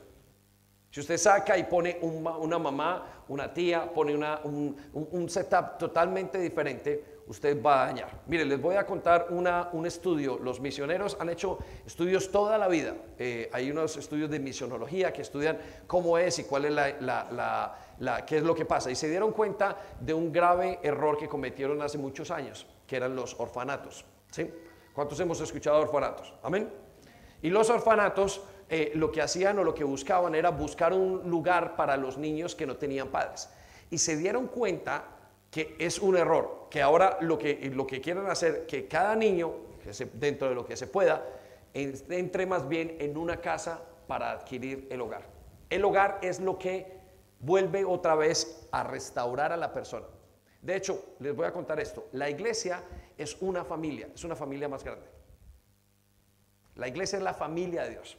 [0.90, 7.62] Si usted saca y pone una mamá, una tía, pone un, setup totalmente diferente, usted
[7.62, 8.22] va a dañar.
[8.26, 10.38] Mire, les voy a contar un estudio.
[10.38, 12.94] Los misioneros han hecho estudios toda la vida.
[13.18, 16.62] Eh, hay unos estudios de misionología que estudian cómo es y cuál
[18.26, 18.90] qué es lo que pasa.
[18.90, 23.14] Y se dieron cuenta de un grave error que cometieron hace muchos años, que eran
[23.14, 24.06] los orfanatos.
[24.30, 24.50] ¿Sí?
[24.92, 26.34] ¿Cuántos hemos escuchado orfanatos?
[26.42, 26.68] Amén.
[27.42, 31.76] Y los orfanatos eh, lo que hacían o lo que buscaban era buscar un lugar
[31.76, 33.48] para los niños que no tenían padres.
[33.90, 35.04] Y se dieron cuenta
[35.50, 39.54] que es un error, que ahora lo que, lo que quieren hacer, que cada niño,
[40.14, 41.24] dentro de lo que se pueda,
[41.72, 45.22] entre más bien en una casa para adquirir el hogar.
[45.70, 46.98] El hogar es lo que
[47.40, 50.06] vuelve otra vez a restaurar a la persona.
[50.60, 52.08] De hecho, les voy a contar esto.
[52.12, 52.82] La iglesia
[53.18, 55.06] es una familia, es una familia más grande.
[56.76, 58.16] La iglesia es la familia de Dios.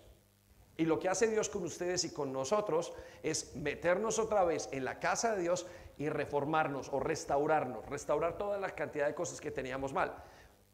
[0.77, 4.85] Y lo que hace Dios con ustedes y con nosotros es meternos otra vez en
[4.85, 5.65] la casa de Dios
[5.97, 10.15] y reformarnos o restaurarnos, restaurar toda la cantidad de cosas que teníamos mal.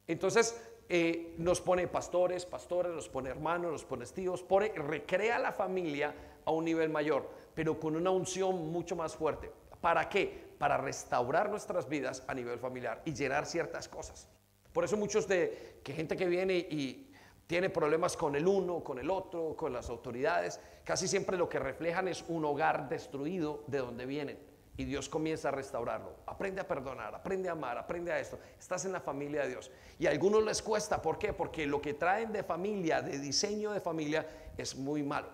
[0.08, 5.52] Entonces eh, nos pone pastores, pastores, nos pone hermanos, nos pone tíos, pone, recrea la
[5.52, 6.14] familia
[6.46, 9.52] a un nivel mayor, pero con una unción mucho más fuerte.
[9.82, 10.55] ¿Para qué?
[10.58, 14.28] Para restaurar nuestras vidas a nivel familiar y llenar ciertas cosas.
[14.72, 17.12] Por eso muchos de que gente que viene y
[17.48, 20.60] tiene problemas con el uno, con el otro, con las autoridades.
[20.84, 24.40] Casi siempre lo que reflejan es un hogar destruido de donde vienen.
[24.78, 26.16] Y Dios comienza a restaurarlo.
[26.26, 28.40] Aprende a perdonar, aprende a amar, aprende a esto.
[28.60, 29.72] Estás en la familia de Dios.
[30.00, 31.02] Y a algunos les cuesta.
[31.02, 31.32] ¿Por qué?
[31.32, 35.30] Porque lo que traen de familia, de diseño de familia, es muy malo.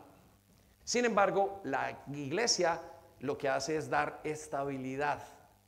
[0.83, 2.79] Sin embargo, la iglesia
[3.21, 5.23] lo que hace es dar estabilidad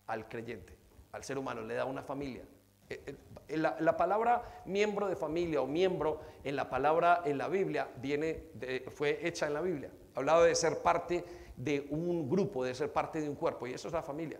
[0.07, 0.75] al creyente,
[1.11, 1.61] al ser humano.
[1.61, 2.43] Le da una familia.
[2.89, 3.15] Eh,
[3.47, 8.51] eh, la, palabra miembro de familia o miembro en la palabra en la Biblia viene
[8.93, 9.89] fue hecha en la Biblia.
[10.15, 11.23] Hablaba de ser parte
[11.55, 14.39] de un grupo, de ser parte de un cuerpo, y eso es la familia.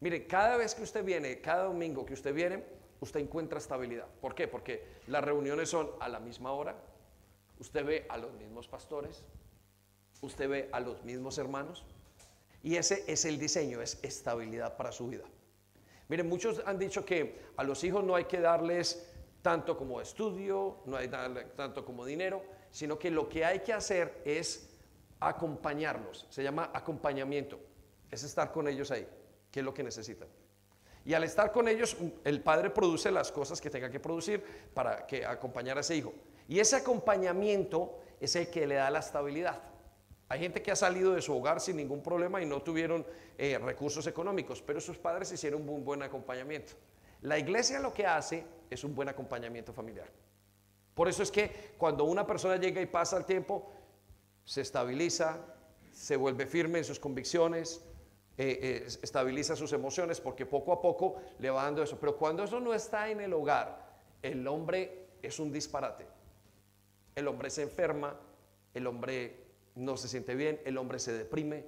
[0.00, 2.64] Mire, cada vez que usted viene, cada domingo que usted viene,
[3.00, 4.06] usted encuentra estabilidad.
[4.20, 4.48] ¿Por qué?
[4.48, 6.76] Porque las reuniones son a la misma hora,
[7.58, 9.24] usted ve a los mismos pastores,
[10.20, 11.84] usted ve a los mismos hermanos,
[12.62, 15.24] y ese es el diseño, es estabilidad para su vida.
[16.08, 19.08] Miren, muchos han dicho que a los hijos no hay que darles
[19.40, 24.22] tanto como estudio, no hay tanto como dinero, sino que lo que hay que hacer
[24.24, 24.70] es
[25.20, 26.26] acompañarlos.
[26.30, 27.58] Se llama acompañamiento.
[28.10, 29.06] Es estar con ellos ahí,
[29.50, 30.28] que es lo que necesitan.
[31.04, 35.06] Y al estar con ellos, el padre produce las cosas que tenga que producir para
[35.06, 36.12] que acompañar a ese hijo.
[36.48, 39.60] Y ese acompañamiento es el que le da la estabilidad.
[40.32, 43.04] Hay gente que ha salido de su hogar sin ningún problema y no tuvieron
[43.36, 46.72] eh, recursos económicos, pero sus padres hicieron un buen acompañamiento.
[47.20, 50.08] La iglesia lo que hace es un buen acompañamiento familiar.
[50.94, 53.74] Por eso es que cuando una persona llega y pasa el tiempo,
[54.42, 55.36] se estabiliza,
[55.90, 57.84] se vuelve firme en sus convicciones,
[58.38, 61.98] eh, eh, estabiliza sus emociones, porque poco a poco le va dando eso.
[62.00, 66.06] Pero cuando eso no está en el hogar, el hombre es un disparate.
[67.14, 68.18] El hombre se enferma,
[68.72, 71.64] el hombre no se siente bien, el hombre se deprime,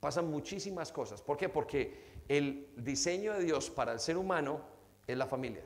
[0.00, 1.22] pasan muchísimas cosas.
[1.22, 1.48] ¿Por qué?
[1.48, 4.60] Porque el diseño de Dios para el ser humano
[5.06, 5.64] es la familia.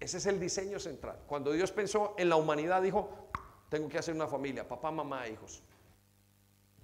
[0.00, 1.20] Ese es el diseño central.
[1.26, 3.28] Cuando Dios pensó en la humanidad, dijo,
[3.68, 5.62] tengo que hacer una familia, papá, mamá, hijos.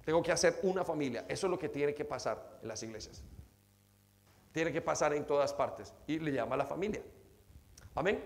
[0.03, 1.25] Tengo que hacer una familia.
[1.27, 3.23] Eso es lo que tiene que pasar en las iglesias.
[4.51, 5.93] Tiene que pasar en todas partes.
[6.07, 7.01] Y le llama a la familia.
[7.95, 8.21] Amén.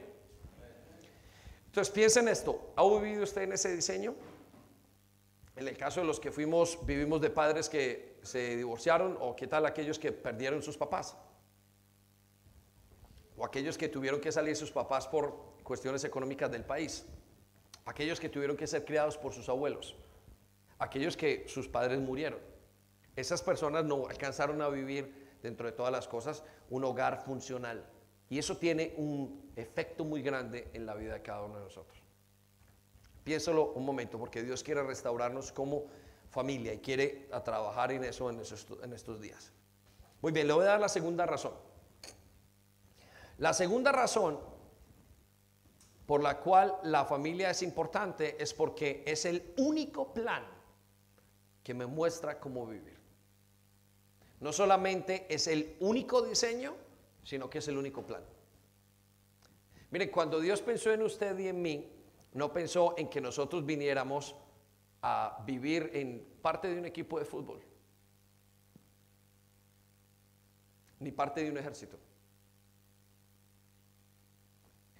[1.65, 2.73] Entonces piensen esto.
[2.75, 4.15] ¿Ha vivido usted en ese diseño?
[5.55, 9.47] En el caso de los que fuimos, vivimos de padres que se divorciaron o qué
[9.47, 11.15] tal aquellos que perdieron sus papás.
[13.37, 17.05] O aquellos que tuvieron que salir sus papás por cuestiones económicas del país.
[17.85, 19.95] Aquellos que tuvieron que ser criados por sus abuelos.
[20.77, 22.39] Aquellos que sus padres murieron.
[23.15, 27.85] Esas personas no alcanzaron a vivir dentro de todas las cosas un hogar funcional.
[28.29, 32.04] Y eso tiene un efecto muy grande en la vida de cada uno de nosotros.
[33.25, 35.87] Piénsalo un momento, porque Dios quiere restaurarnos como
[36.29, 39.51] familia y quiere trabajar en eso en estos, días.
[40.21, 41.53] Muy bien, le voy a dar la segunda razón.
[43.39, 44.39] La segunda razón
[46.05, 50.45] por la cual la familia es importante es porque es el único plan
[51.63, 52.99] que me muestra cómo vivir.
[54.39, 56.75] No solamente es el único diseño,
[57.23, 58.23] sino que es el único plan.
[59.89, 61.94] Mire, cuando Dios pensó en usted y en mí,
[62.35, 64.35] no pensó en que nosotros viniéramos
[65.01, 67.61] a vivir en parte de un equipo de fútbol,
[70.99, 71.97] ni parte de un ejército.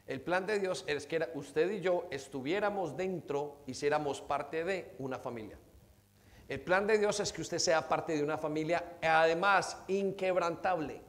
[0.08, 4.96] El plan de Dios es que usted y yo estuviéramos dentro, y hiciéramos parte de
[5.00, 5.58] una familia.
[6.48, 11.02] El plan de Dios es que usted sea parte de una familia, además inquebrantable.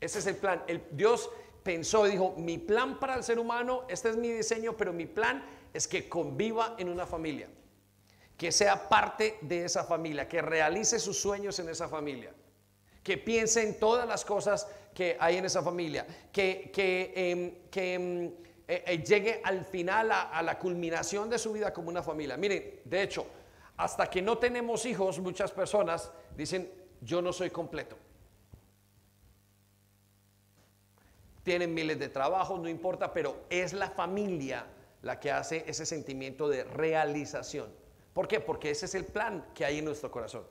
[0.00, 0.64] Ese es el plan.
[0.66, 1.30] El, Dios
[1.68, 5.04] pensó y dijo, mi plan para el ser humano, este es mi diseño, pero mi
[5.04, 7.46] plan es que conviva en una familia,
[8.38, 12.32] que sea parte de esa familia, que realice sus sueños en esa familia,
[13.02, 18.32] que piense en todas las cosas que hay en esa familia, que, que, em, em,
[18.66, 22.38] eh, eh, llegue al final a, la culminación de su vida como una familia.
[22.38, 23.26] Miren, de hecho,
[23.76, 27.98] hasta que no tenemos hijos, muchas personas dicen, yo no soy completo.
[31.48, 34.66] Tienen miles de trabajos, no importa, pero es la familia
[35.00, 37.72] la que hace ese sentimiento de realización.
[38.12, 38.38] ¿Por qué?
[38.38, 40.44] Porque ese es el plan que hay en nuestro corazón.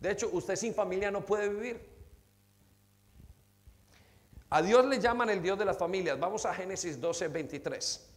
[0.00, 1.86] De hecho, usted sin familia no puede vivir.
[4.48, 6.18] A Dios le llaman el Dios de las familias.
[6.18, 8.10] Vamos a Génesis 12, 23.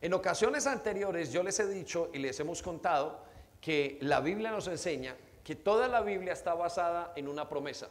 [0.00, 3.22] En ocasiones anteriores yo les he dicho y les hemos contado
[3.60, 7.90] que la Biblia nos enseña que toda la Biblia está basada en una promesa.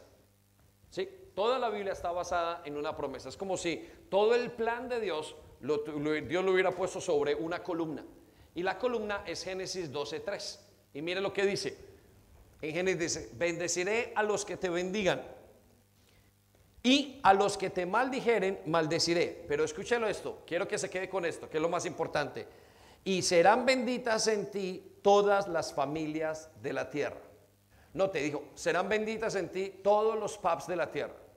[0.90, 1.08] ¿Sí?
[1.38, 3.28] Toda la Biblia está basada en una promesa.
[3.28, 8.04] Es como si todo el plan de Dios Dios lo hubiera puesto sobre una columna.
[8.56, 10.58] Y la columna es Génesis 12.3.
[10.94, 11.78] Y mire lo que dice.
[12.60, 15.22] En Génesis dice, bendeciré a los que te bendigan
[16.82, 19.44] y a los que te maldijeren, maldeciré.
[19.46, 22.48] Pero escúchelo esto, quiero que se quede con esto, que es lo más importante.
[23.04, 27.22] Y serán benditas en ti todas las familias de la tierra.
[27.94, 31.27] No te dijo, serán benditas en ti todos los pubs de la tierra.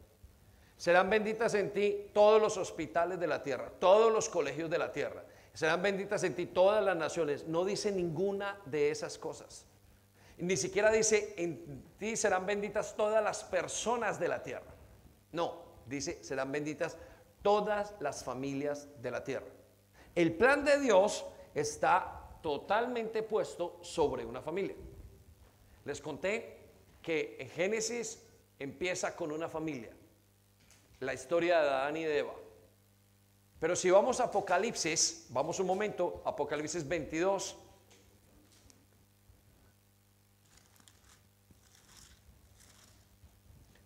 [0.82, 4.92] Serán benditas en ti todos los hospitales de la tierra, todos los colegios de la
[4.92, 5.24] tierra.
[5.54, 7.46] Serán benditas en ti todas las naciones.
[7.46, 9.68] No dice ninguna de esas cosas.
[10.40, 14.74] Ni siquiera dice, en ti serán benditas todas las personas de la tierra.
[15.34, 16.98] No, dice, serán benditas
[17.44, 19.52] todas las familias de la tierra.
[20.16, 24.78] El plan de Dios está totalmente puesto sobre una familia.
[25.86, 26.58] Les conté
[27.04, 28.24] que en Génesis
[28.58, 29.92] empieza con una familia,
[31.02, 32.34] la historia de Adán y de Eva.
[33.60, 37.58] Pero si vamos a Apocalipsis, vamos un momento, Apocalipsis 22,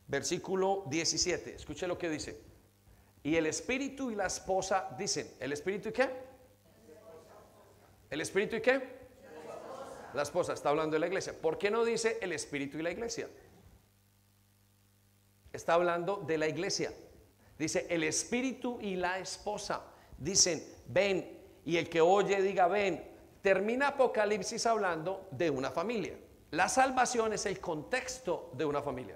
[0.08, 1.56] Versículo 17.
[1.56, 2.40] Escuche lo que dice.
[3.24, 6.10] Y el espíritu y la esposa dicen, ¿el espíritu y qué?
[8.12, 8.96] ¿El espíritu y qué?
[10.14, 10.54] La esposa.
[10.54, 11.34] está hablando de la iglesia.
[11.34, 13.28] ¿Por qué no dice el espíritu y la iglesia?
[15.52, 16.94] Está hablando de la iglesia.
[17.58, 19.82] Dice el espíritu y la esposa.
[20.18, 21.40] Dicen, ven.
[21.66, 23.12] Y el que oye diga, ven.
[23.42, 26.18] Termina Apocalipsis hablando de una familia.
[26.52, 29.16] La salvación es el contexto de una familia.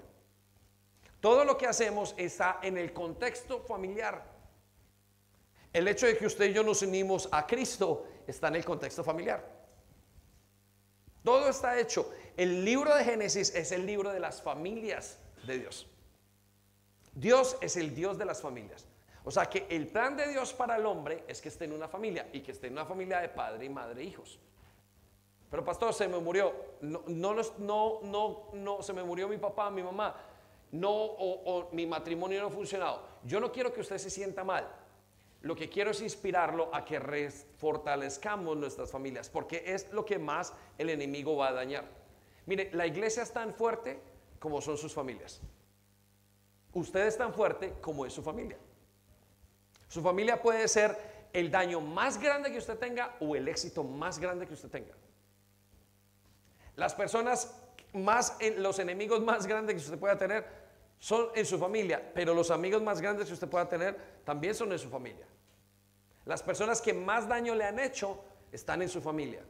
[1.20, 4.24] Todo lo que hacemos está en el contexto familiar.
[5.72, 9.04] El hecho de que usted y yo nos unimos a Cristo está en el contexto
[9.04, 9.60] familiar.
[11.22, 12.10] Todo está hecho.
[12.36, 15.89] El libro de Génesis es el libro de las familias de Dios.
[17.20, 18.86] Dios es el Dios de las familias.
[19.24, 21.86] O sea que el plan de Dios para el hombre es que esté en una
[21.86, 24.38] familia y que esté en una familia de padre y madre e hijos.
[25.50, 26.54] Pero pastor, se me murió.
[26.80, 30.16] No, no, no, no, no, se me murió mi papá, mi mamá
[30.72, 33.02] no, o, mi matrimonio no ha funcionado.
[33.24, 34.68] Yo no quiero que usted se sienta mal.
[35.42, 40.52] Lo que quiero es inspirarlo a que fortalezcamos nuestras familias, porque es lo que más
[40.78, 41.84] el enemigo va a dañar.
[42.46, 44.00] Mire, la iglesia es tan fuerte
[44.38, 45.40] como son sus familias.
[46.72, 48.58] Usted es tan fuerte como es su familia.
[49.88, 50.96] Su familia puede ser
[51.32, 54.94] el daño más grande que usted tenga o el éxito más grande que usted tenga.
[56.76, 57.54] Las personas
[57.92, 60.46] más, los enemigos más grandes que usted pueda tener
[60.98, 64.70] son en su familia, pero los amigos más grandes que usted pueda tener también son
[64.72, 65.26] en su familia.
[66.24, 69.42] Las personas que más daño le han hecho están en su familia.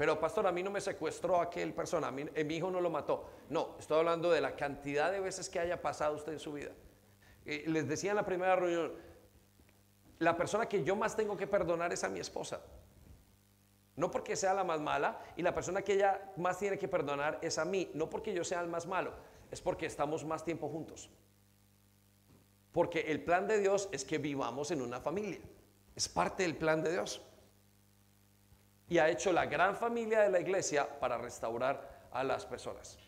[0.00, 2.80] Pero pastor, a mí no me secuestró aquel persona, a mí, eh, mi hijo no
[2.80, 3.28] lo mató.
[3.50, 6.70] No, estoy hablando de la cantidad de veces que haya pasado usted en su vida.
[7.44, 8.94] Eh, les decía en la primera reunión,
[10.18, 12.62] la persona que yo más tengo que perdonar es a mi esposa.
[13.94, 17.38] No porque sea la más mala y la persona que ella más tiene que perdonar
[17.42, 17.90] es a mí.
[17.92, 19.12] No porque yo sea el más malo,
[19.50, 21.10] es porque estamos más tiempo juntos.
[22.72, 25.40] Porque el plan de Dios es que vivamos en una familia.
[25.94, 27.20] Es parte del plan de Dios.
[28.90, 32.98] Y ha hecho la gran familia de la iglesia para restaurar a las personas.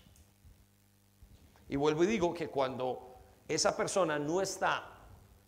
[1.69, 3.17] Y vuelvo y digo que cuando
[3.49, 4.89] esa persona no está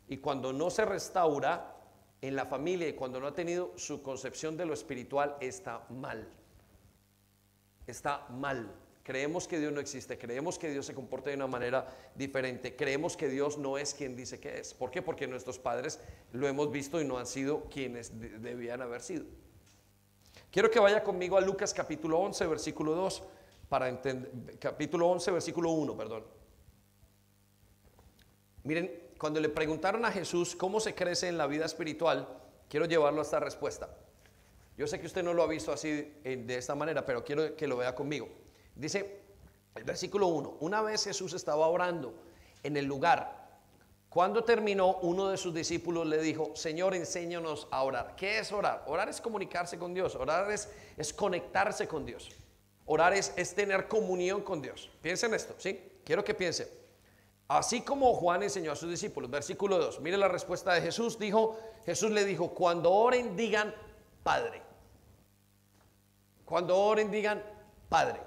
[0.09, 1.74] y cuando no se restaura
[2.20, 6.26] en la familia y cuando no ha tenido su concepción de lo espiritual, está mal.
[7.87, 8.74] Está mal.
[9.03, 13.18] Creemos que Dios no existe, creemos que Dios se comporta de una manera diferente, creemos
[13.18, 14.72] que Dios no es quien dice que es.
[14.72, 15.03] ¿Por qué?
[15.03, 16.01] Porque nuestros padres
[16.32, 19.26] lo hemos visto y no han sido quienes debían haber sido.
[20.55, 23.25] Quiero que vaya conmigo a Lucas capítulo 11, versículo 2,
[23.69, 26.25] para entender, capítulo 11, versículo 1, perdón.
[28.63, 32.29] Miren, cuando le preguntaron a Jesús cómo se crece en la vida espiritual,
[32.69, 33.97] quiero llevarlo a esta respuesta.
[34.79, 35.91] Yo sé que usted no lo ha visto así
[36.23, 38.29] de esta manera, pero quiero que lo vea conmigo.
[38.77, 39.23] Dice
[39.75, 42.15] el versículo 1, una vez Jesús estaba orando
[42.63, 43.43] en el lugar.
[44.15, 48.15] Cuando terminó, uno de sus discípulos le dijo, Señor, enséñanos a orar.
[48.15, 48.85] ¿Qué es orar?
[48.87, 52.31] Orar es comunicarse con Dios, orar es, es conectarse con Dios.
[52.87, 54.89] Orar es, es tener comunión con Dios.
[55.03, 55.99] Piensen esto, ¿sí?
[56.05, 56.69] Quiero que piensen.
[57.49, 61.59] Así como Juan enseñó a sus discípulos, versículo 2, mire la respuesta de Jesús, dijo,
[61.85, 63.75] Jesús le dijo, cuando oren digan
[64.23, 64.62] Padre.
[66.45, 67.43] Cuando oren digan
[67.89, 68.21] Padre.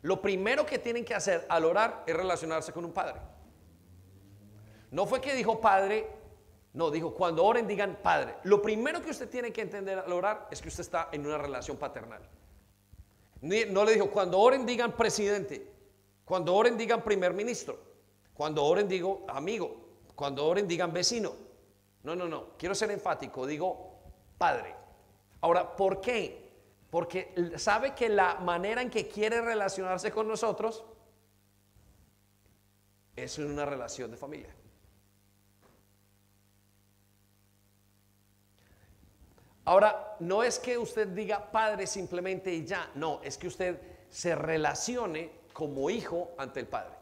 [0.00, 3.20] Lo primero que tienen que hacer al orar es relacionarse con un padre.
[4.92, 6.08] No fue que dijo padre,
[6.74, 8.36] no, dijo cuando oren digan padre.
[8.44, 11.36] Lo primero que usted tiene que entender al orar es que usted está en una
[11.36, 12.22] relación paternal.
[13.40, 15.68] No le dijo cuando oren digan presidente,
[16.24, 17.76] cuando oren digan primer ministro,
[18.32, 19.74] cuando oren digo amigo,
[20.14, 21.32] cuando oren digan vecino.
[22.04, 23.98] No, no, no, quiero ser enfático, digo
[24.38, 24.76] padre.
[25.40, 26.42] Ahora, ¿por qué?
[26.92, 30.84] porque sabe que la manera en que quiere relacionarse con nosotros
[33.16, 34.54] es en una relación de familia.
[39.64, 44.34] Ahora, no es que usted diga padre simplemente y ya, no, es que usted se
[44.34, 46.94] relacione como hijo ante el padre.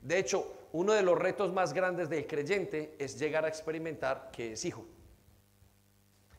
[0.00, 4.52] De hecho, uno de los retos más grandes del creyente es llegar a experimentar que
[4.52, 4.86] es hijo.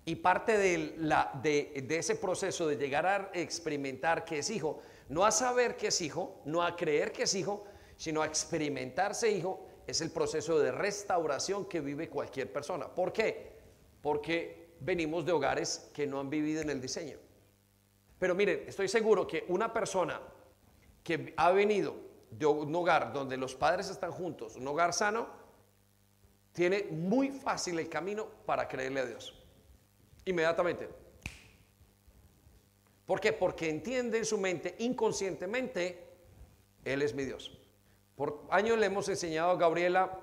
[0.06, 5.76] Y parte de, ese proceso de llegar a experimentar que es hijo, no a saber
[5.76, 7.66] que es hijo, no a creer que es hijo,
[7.98, 12.88] sino a experimentarse hijo, es el proceso de restauración que vive cualquier persona.
[12.88, 13.52] ¿Por qué?
[14.02, 17.18] Porque venimos de hogares que no han vivido en el diseño.
[18.18, 20.20] Pero miren, estoy seguro que una persona
[21.04, 21.96] que ha venido
[22.30, 25.28] de un hogar donde los padres están juntos, un hogar sano,
[26.52, 29.36] tiene muy fácil el camino para creerle a Dios
[30.26, 30.90] inmediatamente.
[33.06, 33.34] ¿Por qué?
[33.34, 36.06] Porque entiende en su mente inconscientemente,
[36.86, 37.58] Él es mi Dios.
[38.16, 40.20] Por años le hemos enseñado a Gabriela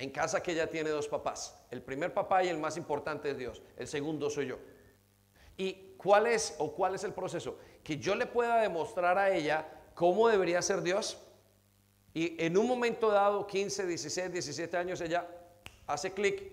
[0.00, 1.54] en casa que ella tiene dos papás.
[1.70, 3.62] El primer papá y el más importante es Dios.
[3.76, 4.58] El segundo soy yo.
[5.58, 7.58] ¿Y cuál es o cuál es el proceso?
[7.84, 11.18] Que yo le pueda demostrar a ella cómo debería ser Dios.
[12.14, 15.28] Y en un momento dado, 15, 16, 17 años, ella
[15.86, 16.50] hace clic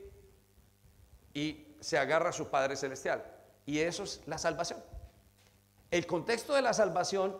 [1.34, 3.24] y se agarra a su Padre Celestial.
[3.66, 4.84] Y eso es la salvación.
[5.90, 7.38] El contexto de la salvación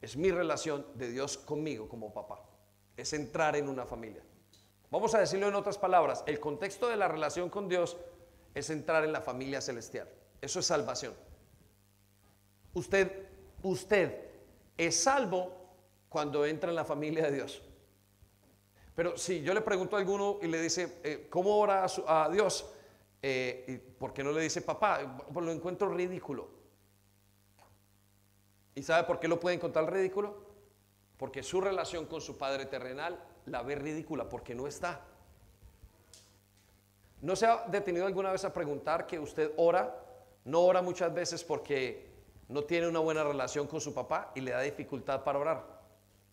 [0.00, 2.40] es mi relación de Dios conmigo como papá.
[2.96, 4.22] Es entrar en una familia.
[4.90, 6.24] Vamos a decirlo en otras palabras.
[6.26, 7.96] El contexto de la relación con Dios
[8.54, 10.08] es entrar en la familia celestial.
[10.40, 11.14] Eso es salvación.
[12.74, 13.28] Usted,
[13.62, 14.30] usted
[14.76, 15.52] es salvo
[16.08, 17.62] cuando entra en la familia de Dios.
[18.94, 22.68] Pero si yo le pregunto a alguno y le dice, eh, ¿cómo ora a Dios?
[23.22, 25.24] Eh, ¿Por qué no le dice papá?
[25.32, 26.48] Pues lo encuentro ridículo.
[28.74, 30.50] ¿Y sabe por qué lo puede encontrar ridículo?
[31.16, 35.00] Porque su relación con su padre terrenal la ve ridícula porque no está.
[37.20, 39.94] ¿No se ha detenido alguna vez a preguntar que usted ora?
[40.44, 42.08] No ora muchas veces porque
[42.48, 45.80] no tiene una buena relación con su papá y le da dificultad para orar.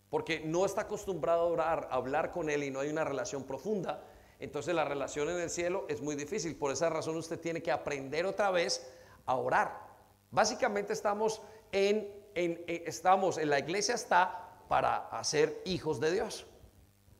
[0.08, 3.44] Porque no está acostumbrado a orar, a hablar con él y no hay una relación
[3.44, 4.02] profunda
[4.40, 6.56] entonces la relación en el cielo es muy difícil.
[6.56, 8.88] Por esa razón usted tiene que aprender otra vez
[9.26, 9.88] a orar.
[10.30, 11.42] Básicamente estamos
[11.72, 16.46] en, estamos en la iglesia está para hacer hijos de Dios,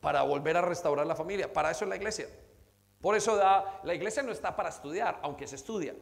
[0.01, 1.51] para volver a restaurar la familia.
[1.51, 2.27] Para eso es la iglesia.
[3.01, 5.95] Por eso da, la iglesia no está para estudiar, aunque se estudia.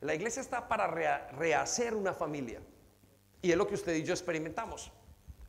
[0.00, 0.86] La iglesia está para
[1.32, 2.60] rehacer una familia.
[3.42, 4.92] Y es lo que usted y yo experimentamos.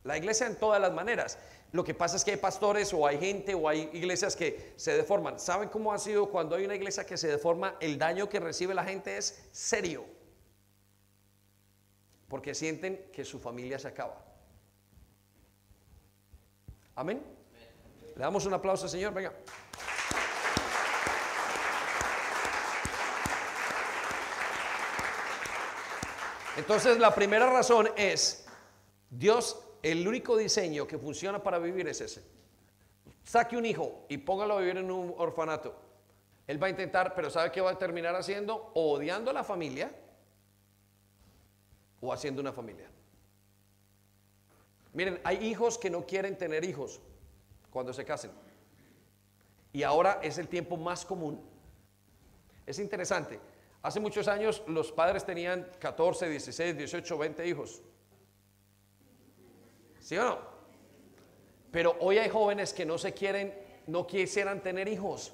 [0.04, 1.38] La iglesia en todas las maneras.
[1.72, 4.96] Lo que pasa es que hay pastores o hay gente o hay iglesias que se
[4.96, 5.38] deforman.
[5.38, 7.76] ¿Saben cómo ha sido cuando hay una iglesia que se deforma?
[7.80, 10.04] El daño que recibe la gente es serio.
[12.28, 14.24] Porque sienten que su familia se acaba.
[16.94, 17.39] Amén.
[18.20, 19.32] Le damos un aplauso, Señor, venga.
[26.58, 28.44] Entonces, la primera razón es,
[29.08, 32.22] Dios, el único diseño que funciona para vivir es ese.
[33.24, 35.74] Saque un hijo y póngalo a vivir en un orfanato.
[36.46, 38.70] Él va a intentar, pero ¿sabe qué va a terminar haciendo?
[38.74, 39.90] O odiando a la familia
[42.02, 42.90] o haciendo una familia.
[44.92, 47.00] Miren, hay hijos que no quieren tener hijos
[47.70, 48.30] cuando se casen.
[49.72, 51.40] Y ahora es el tiempo más común.
[52.66, 53.40] Es interesante.
[53.82, 57.82] Hace muchos años los padres tenían 14, 16, 18, 20 hijos.
[60.00, 60.38] ¿Sí o no?
[61.70, 63.54] Pero hoy hay jóvenes que no se quieren,
[63.86, 65.32] no quisieran tener hijos.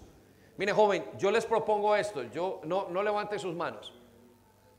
[0.59, 2.23] Mire, joven, yo les propongo esto.
[2.25, 3.93] Yo no, no levante sus manos.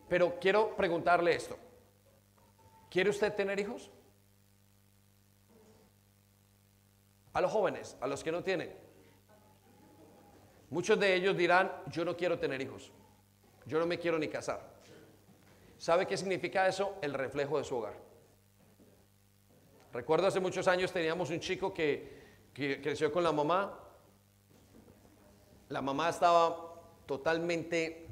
[0.07, 1.57] Pero quiero preguntarle esto.
[2.89, 3.91] ¿Quiere usted tener hijos?
[7.38, 8.73] A los jóvenes, a los que no tienen.
[10.71, 12.91] Muchos de ellos dirán, yo no quiero tener hijos,
[13.67, 14.59] yo no me quiero ni casar.
[15.77, 16.95] ¿Sabe qué significa eso?
[16.99, 17.93] El reflejo de su hogar.
[19.93, 23.81] Recuerdo hace muchos años teníamos un chico que, creció con la mamá.
[25.69, 26.73] La mamá estaba
[27.05, 28.07] totalmente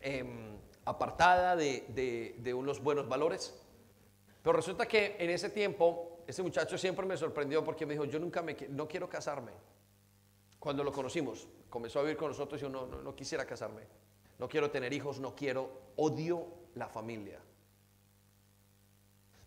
[0.00, 3.60] em, apartada de, de unos buenos valores.
[4.40, 8.18] Pero resulta que en ese tiempo ese muchacho siempre me sorprendió porque me dijo, yo
[8.18, 9.52] nunca me, no quiero casarme.
[10.58, 13.82] Cuando lo conocimos, comenzó a vivir con nosotros y yo no, no, quisiera casarme.
[14.38, 17.38] No quiero tener hijos, no quiero, odio la familia.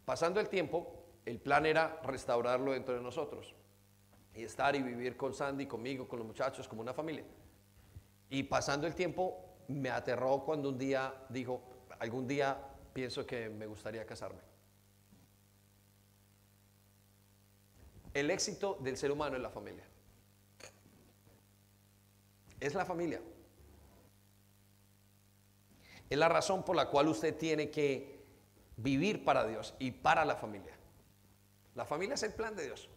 [0.06, 3.56] Pasando el tiempo, el plan era restaurarlo dentro de nosotros
[4.36, 7.26] y estar y vivir con Sandy, conmigo, con los muchachos, como una familia.
[8.30, 11.64] Y pasando el tiempo, me aterró cuando un día dijo,
[11.98, 12.58] algún día
[12.94, 14.55] pienso que me gustaría casarme.
[18.16, 19.84] El éxito del ser humano es la familia.
[22.62, 23.22] Es la familia.
[26.10, 28.24] Es la razón por la cual usted tiene que
[28.78, 30.74] vivir para Dios y para la familia.
[31.76, 32.90] La familia es el plan de Dios.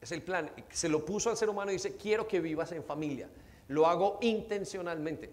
[0.00, 0.52] Es el plan.
[0.70, 3.28] Se lo puso al ser humano y dice, quiero que vivas en familia.
[3.66, 5.32] Lo hago intencionalmente.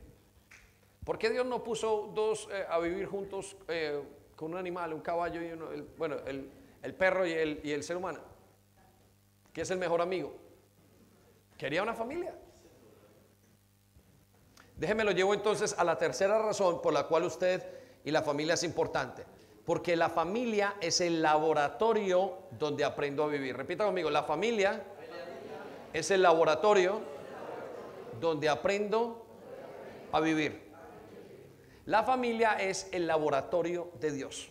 [1.03, 4.01] ¿Por qué Dios no puso dos eh, a vivir juntos eh,
[4.35, 5.67] con un animal, un caballo y uno,
[5.99, 8.38] bueno, el, perro el, y el ser humano?
[9.53, 10.33] Que es el mejor amigo.
[11.57, 12.33] Quería una familia.
[14.75, 17.63] Déjeme lo llevo entonces a la tercera razón por la cual usted
[18.05, 19.25] y la familia es importante.
[19.65, 23.55] Porque la familia es el laboratorio donde aprendo a vivir.
[23.55, 24.83] Repita conmigo, la familia
[25.91, 27.01] es el laboratorio
[28.19, 29.25] donde aprendo
[30.11, 30.69] a vivir.
[31.85, 34.49] La familia es el laboratorio de Dios.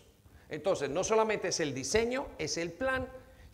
[0.49, 3.09] Entonces, no solamente es el diseño, es el plan,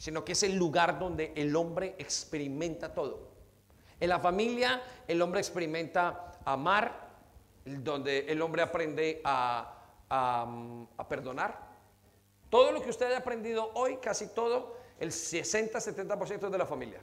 [0.04, 3.30] sino que es el lugar donde el hombre experimenta todo.
[3.98, 7.08] En la familia el hombre experimenta amar,
[7.64, 9.70] donde el hombre aprende a,
[11.08, 11.58] perdonar.
[12.50, 17.00] Todo lo que usted ha aprendido hoy, casi todo, el 60-70% es de la familia.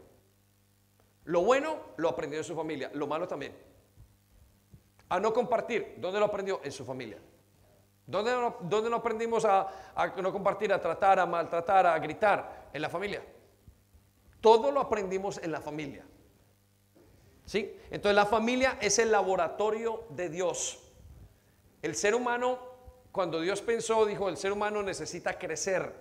[1.24, 3.58] Lo bueno lo aprendió en su familia, lo malo también.
[5.10, 6.62] A no compartir, ¿dónde lo aprendió?
[6.64, 7.18] En su familia.
[8.06, 9.68] ¿Dónde, no aprendimos a,
[10.18, 12.70] no compartir, a tratar, a maltratar, a gritar?
[12.74, 13.24] En la familia.
[14.40, 16.06] Todo lo aprendimos en la familia.
[17.46, 17.78] ¿Sí?
[17.90, 20.80] Entonces la familia es el laboratorio de Dios.
[21.82, 22.60] El ser humano,
[23.12, 25.94] cuando Dios pensó, dijo, el ser humano necesita crecer,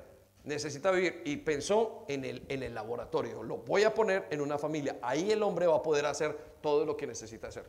[0.44, 3.42] necesita vivir, y pensó en el, en el laboratorio.
[3.42, 4.98] Lo voy a poner en una familia.
[5.02, 7.66] Ahí el hombre va a poder hacer todo lo que necesita hacer.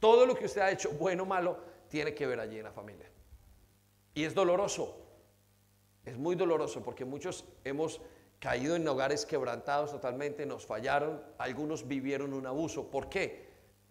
[0.00, 2.72] Todo lo que usted ha hecho, bueno o malo, tiene que ver allí en la
[2.72, 3.06] familia.
[4.14, 4.96] Y es doloroso,
[6.06, 8.00] es muy doloroso porque muchos hemos
[8.38, 12.90] caído en hogares quebrantados totalmente, nos fallaron, algunos vivieron un abuso.
[12.90, 13.46] ¿Por qué?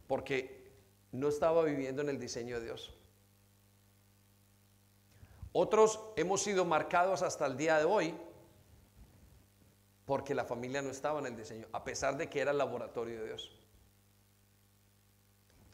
[0.08, 0.72] Porque
[1.12, 2.92] no estaba viviendo en el diseño de Dios.
[5.54, 8.16] Otros hemos sido marcados hasta el día de hoy
[10.08, 13.20] porque la familia no estaba en el diseño, a pesar de que era el laboratorio
[13.20, 13.52] de Dios.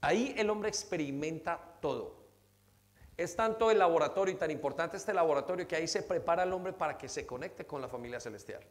[0.01, 2.15] Ahí el hombre experimenta todo.
[3.15, 6.73] Es tanto el laboratorio y tan importante este laboratorio que ahí se prepara el hombre
[6.73, 8.61] para que se conecte con la familia celestial.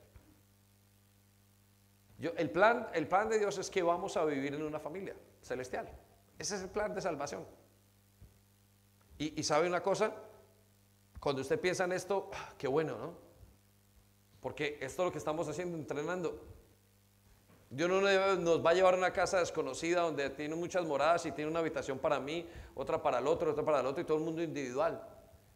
[2.21, 5.89] el, plan, el plan de Dios es que vamos a vivir en una familia celestial.
[6.39, 7.45] Ese es el plan de salvación.
[9.19, 10.13] Y, y sabe una cosa,
[11.19, 13.27] cuando usted piensa en esto, ah, qué bueno, ¿no?
[14.41, 16.41] Porque esto es lo que estamos haciendo, entrenando.
[17.77, 18.01] Dios no
[18.37, 21.61] nos va a llevar a una casa desconocida donde tiene muchas moradas y tiene una
[21.61, 24.43] habitación para mí, otra para el otro, otra para el otro y todo el mundo
[24.43, 25.07] individual.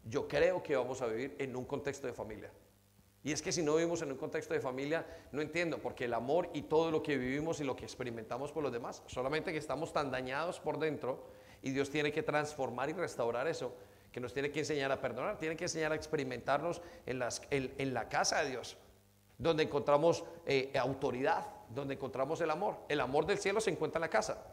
[0.05, 2.51] Yo creo que vamos a vivir en un contexto de familia.
[3.25, 6.13] Y es que si no vivimos en un contexto de familia, no entiendo, porque el
[6.13, 9.59] amor y todo lo que vivimos y lo que experimentamos por los demás, solamente que
[9.59, 11.25] estamos tan dañados por dentro
[11.63, 13.73] y Dios tiene que transformar y restaurar eso,
[14.13, 18.43] que nos tiene que enseñar a perdonar, tiene que enseñar a experimentarnos en, la casa
[18.43, 18.77] de Dios,
[19.39, 22.79] donde encontramos eh, autoridad, donde encontramos el amor.
[22.89, 24.45] El amor del cielo se encuentra en la casa.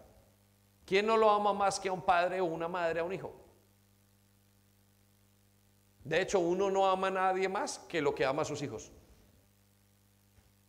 [0.86, 3.34] ¿Quién no lo ama más que a un padre o una madre a un hijo?
[6.03, 8.91] De hecho, uno no ama a nadie más que lo que ama a sus hijos.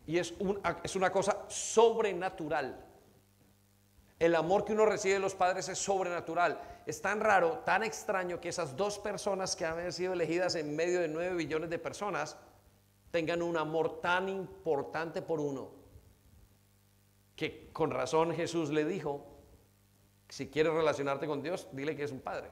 [0.07, 0.35] Y es,
[0.83, 2.85] es una cosa sobrenatural.
[4.19, 6.61] El amor que uno recibe de los padres es sobrenatural.
[6.87, 11.01] Es tan raro, tan extraño que esas dos personas que han sido elegidas en medio
[11.01, 12.37] de nueve billones de personas
[13.13, 15.78] tengan un amor tan importante por uno
[17.39, 19.25] que con razón Jesús le dijo,
[20.29, 22.51] si quieres relacionarte con Dios, dile que es un padre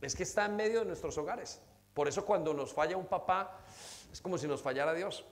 [0.00, 1.60] es que está en medio de nuestros hogares.
[1.94, 3.60] Por eso cuando nos falla un papá,
[4.12, 5.24] es como si nos fallara Dios.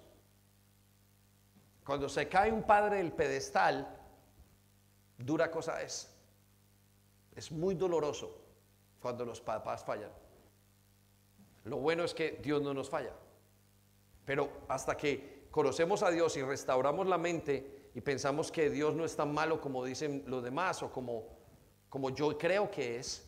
[1.85, 3.87] Cuando se cae un padre del pedestal,
[5.18, 6.12] dura cosa es.
[7.35, 8.43] Es muy doloroso
[9.01, 10.11] cuando los papás fallan.
[11.64, 13.12] Lo bueno es que Dios no nos falla.
[14.24, 19.07] Pero hasta que conocemos a Dios y restauramos la mente y pensamos que Dios no
[19.07, 21.29] es tan malo como dicen los demás o como,
[21.89, 23.27] como yo creo que es,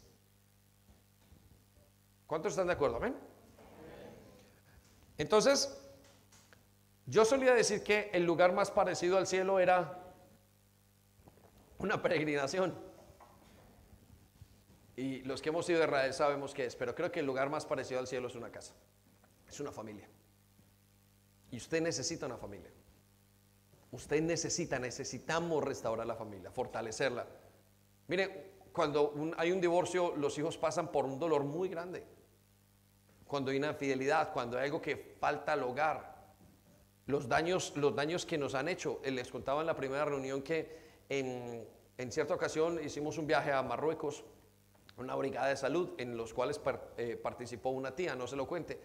[2.27, 2.99] ¿Cuántos están de acuerdo?
[2.99, 3.17] Amén.
[5.17, 5.75] Entonces,
[7.07, 10.13] yo solía decir que el lugar más parecido al cielo era
[11.79, 12.79] una peregrinación.
[14.97, 17.49] Y los que hemos ido a Israel sabemos qué es, pero creo que el lugar
[17.49, 18.75] más parecido al cielo es una casa,
[19.49, 20.11] es una familia.
[21.51, 22.71] Y usted necesita una familia.
[23.91, 27.27] Usted necesita, necesitamos restaurar la familia, fortalecerla.
[28.09, 32.05] Mire, cuando hay un divorcio, los hijos pasan por un dolor muy grande
[33.29, 36.17] cuando hay una infidelidad, cuando hay algo que falta al hogar,
[37.07, 39.01] los daños, los daños que nos han hecho.
[39.05, 41.67] Eh, les contaba en la primera reunión que en,
[42.11, 44.25] cierta ocasión hicimos un viaje a Marruecos,
[44.97, 46.61] una brigada de salud, en los cuales
[46.97, 48.81] eh, participó una tía, no se lo cuente.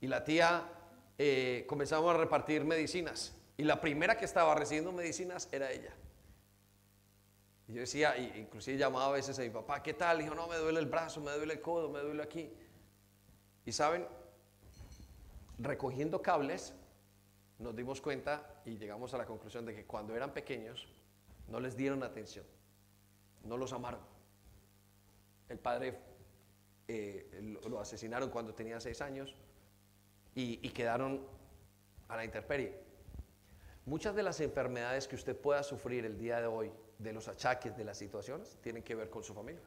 [0.00, 0.68] Y la tía
[1.22, 3.36] eh, comenzamos a repartir medicinas.
[3.58, 5.92] Y la primera que estaba recibiendo medicinas era ella.
[7.68, 10.20] Y yo decía, inclusive llamaba a veces a mi papá, ¿qué tal?
[10.20, 12.50] Dijo, no, me duele el brazo, me duele el codo, me duele aquí.
[13.66, 14.06] Y saben,
[15.58, 16.72] recogiendo cables,
[17.58, 20.88] nos dimos cuenta y llegamos a la conclusión de que cuando eran pequeños
[21.48, 22.46] no les dieron atención,
[23.44, 24.00] no los amaron.
[25.50, 25.98] El padre
[26.88, 29.36] eh, lo asesinaron cuando tenía seis años
[30.34, 31.26] y, y quedaron
[32.08, 32.78] a la intemperie.
[33.86, 37.76] Muchas de las enfermedades que usted pueda sufrir el día de hoy, de los achaques,
[37.76, 39.62] de las situaciones, tienen que ver con su familia.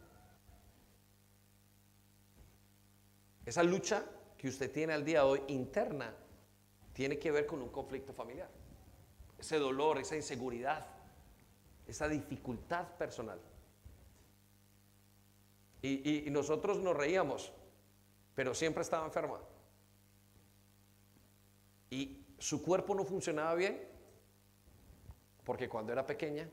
[3.45, 4.05] Esa lucha
[4.37, 6.13] que usted tiene al día de hoy interna
[6.93, 8.49] tiene que ver con un conflicto familiar.
[9.37, 10.85] Ese dolor, esa inseguridad,
[11.87, 13.39] esa dificultad personal.
[15.81, 17.51] Y, nosotros nos reíamos,
[18.35, 19.41] pero siempre estaba enferma.
[21.93, 23.79] Y su cuerpo no funcionaba bien
[25.43, 26.49] porque cuando era pequeña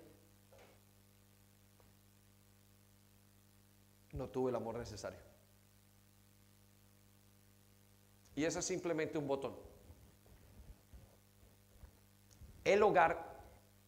[4.12, 5.18] no tuvo el amor necesario.
[8.36, 9.56] Y eso es simplemente un botón.
[12.62, 13.40] El hogar,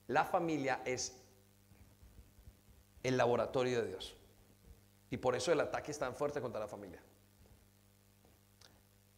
[0.06, 1.20] la familia es
[3.02, 4.16] el laboratorio de Dios.
[5.10, 7.02] Y por eso el ataque es tan fuerte contra la familia.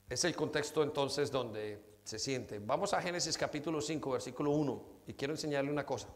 [0.09, 2.59] Es el contexto entonces donde se siente.
[2.59, 4.83] Vamos a Génesis capítulo 5, versículo 1.
[5.07, 6.09] Y quiero enseñarle una cosa.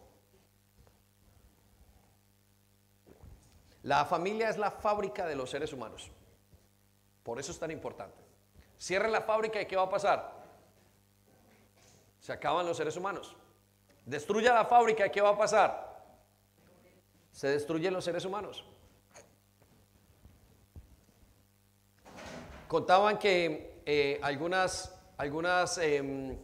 [3.83, 6.11] La familia es la fábrica de los seres humanos.
[7.23, 8.17] Por eso es tan importante.
[8.79, 10.39] Cierren la fábrica y ¿qué va a pasar?
[12.21, 13.35] Se acaban los seres humanos.
[14.05, 16.05] Destruya la fábrica y ¿qué va a pasar?
[17.33, 18.65] Se destruyen los seres humanos.
[22.67, 26.39] Contaban que eh, algunas, algunas, em,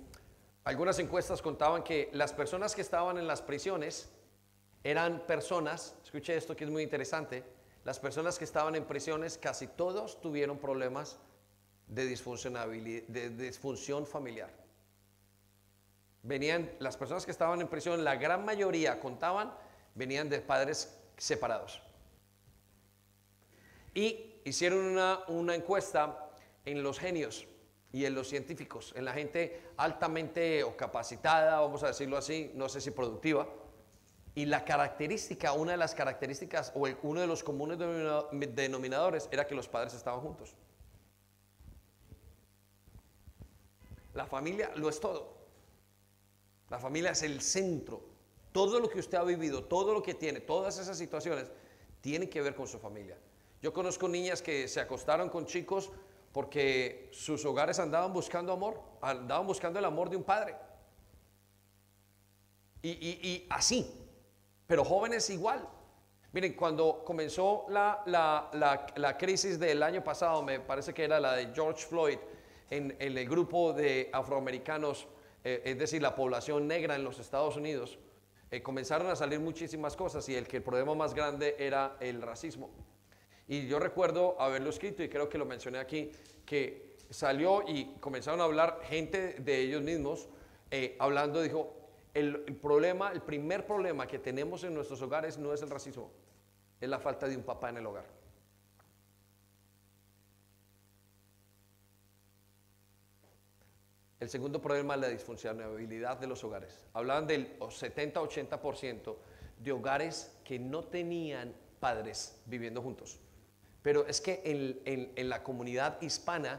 [0.64, 4.10] algunas encuestas contaban que las personas que estaban en las prisiones
[4.82, 7.44] eran personas, escuche esto que es muy interesante,
[7.84, 11.18] las personas que estaban en prisiones casi todos tuvieron problemas
[11.86, 14.50] de, de disfunción familiar.
[16.22, 19.54] Venían, las personas que estaban en prisión, la gran mayoría contaban,
[19.94, 21.80] venían de padres separados.
[23.94, 26.30] Y hicieron una, una encuesta
[26.64, 27.46] en los genios
[27.94, 32.68] y en los científicos, en la gente altamente o capacitada, vamos a decirlo así, no
[32.68, 33.46] sé si productiva.
[34.34, 39.54] Y la característica, una de las características o uno de los comunes denominadores era que
[39.54, 40.56] los padres estaban juntos.
[44.12, 45.32] La familia lo es todo.
[46.70, 48.02] La familia es el centro.
[48.50, 51.48] Todo lo que usted ha vivido, todo lo que tiene, todas esas situaciones,
[52.00, 53.16] tienen que ver con su familia.
[53.62, 55.92] Yo conozco niñas que se acostaron con chicos
[56.34, 60.56] porque sus hogares andaban buscando amor, andaban buscando el amor de un padre.
[62.82, 63.88] Y, así,
[64.66, 65.66] pero jóvenes igual.
[66.32, 71.54] Miren, cuando comenzó la, la, crisis del año pasado, me parece que era la de
[71.54, 72.18] George Floyd,
[72.68, 75.06] en, el grupo de afroamericanos,
[75.44, 77.96] eh, es decir, la población negra en los Estados Unidos,
[78.50, 82.20] eh, comenzaron a salir muchísimas cosas y el que el problema más grande era el
[82.20, 82.70] racismo.
[83.46, 86.10] Y yo recuerdo haberlo escrito y creo que lo mencioné aquí,
[86.46, 90.28] que salió y comenzaron a hablar gente de ellos mismos,
[90.70, 91.76] eh, hablando, dijo,
[92.14, 96.10] el, problema, el primer problema que tenemos en nuestros hogares no es el racismo,
[96.80, 98.06] es la falta de un papá en el hogar.
[104.20, 106.86] El segundo problema es la disfuncionalidad de los hogares.
[106.94, 109.16] Hablaban del 70-80%
[109.58, 113.20] de hogares que no tenían padres viviendo juntos.
[113.84, 114.40] Pero es que
[115.14, 116.58] en, la comunidad hispana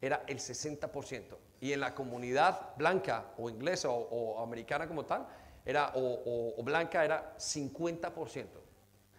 [0.00, 1.36] era el 60%.
[1.60, 5.28] Y en la comunidad blanca o inglesa o, americana como tal,
[5.66, 8.46] era, o, blanca era 50%.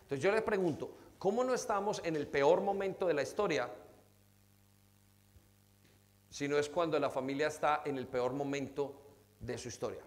[0.01, 3.69] Entonces yo le pregunto, ¿cómo no estamos en el peor momento de la historia?
[6.31, 8.99] Si no es cuando la familia está en el peor momento
[9.39, 10.01] de su historia.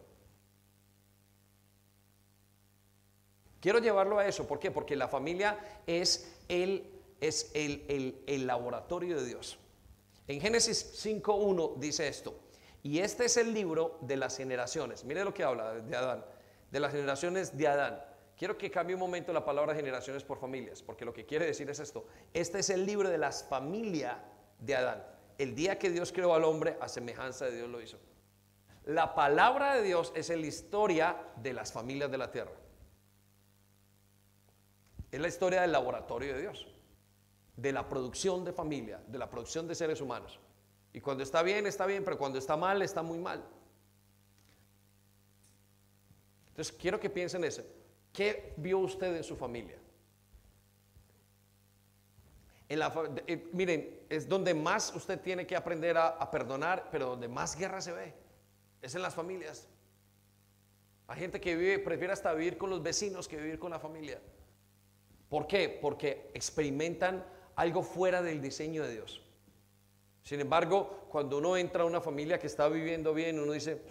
[3.61, 4.73] Quiero llevarlo a eso, ¿por qué?
[4.73, 5.57] Porque la familia
[5.87, 9.59] es el es el, laboratorio de Dios.
[10.27, 12.39] En Génesis 5.1 dice esto,
[12.83, 15.05] y este es el libro de las generaciones.
[15.05, 16.25] Mire lo que habla de Adán,
[16.71, 18.03] de las generaciones de Adán.
[18.37, 21.69] Quiero que cambie un momento la palabra generaciones por familias, porque lo que quiere decir
[21.69, 22.07] es esto.
[22.33, 24.17] Este es el libro de las familias
[24.61, 25.05] de Adán.
[25.37, 27.99] El día que Dios creó al hombre, a semejanza de Dios lo hizo.
[28.87, 32.53] La palabra de Dios es la historia de las familias de la tierra.
[35.11, 36.67] Es la historia del laboratorio de Dios
[37.61, 40.41] de la producción de familia, de la producción de seres humanos.
[40.93, 43.45] Y cuando está bien, está bien, pero cuando está mal, está muy mal.
[46.49, 47.63] Entonces, quiero que piensen eso.
[48.13, 49.79] ¿Qué vio usted en su familia?
[52.69, 52.93] En la,
[53.27, 57.57] eh, miren, es donde más usted tiene que aprender a, a perdonar, pero donde más
[57.57, 58.15] guerra se ve.
[58.81, 59.69] Es en las familias.
[61.09, 64.21] Hay gente que vive, prefiere hasta vivir con los vecinos que vivir con la familia.
[65.29, 65.79] ¿Por qué?
[65.81, 67.25] Porque experimentan
[67.61, 69.21] algo fuera del diseño de Dios.
[70.23, 73.83] Sin embargo, cuando uno entra a una familia que está viviendo bien, uno dice,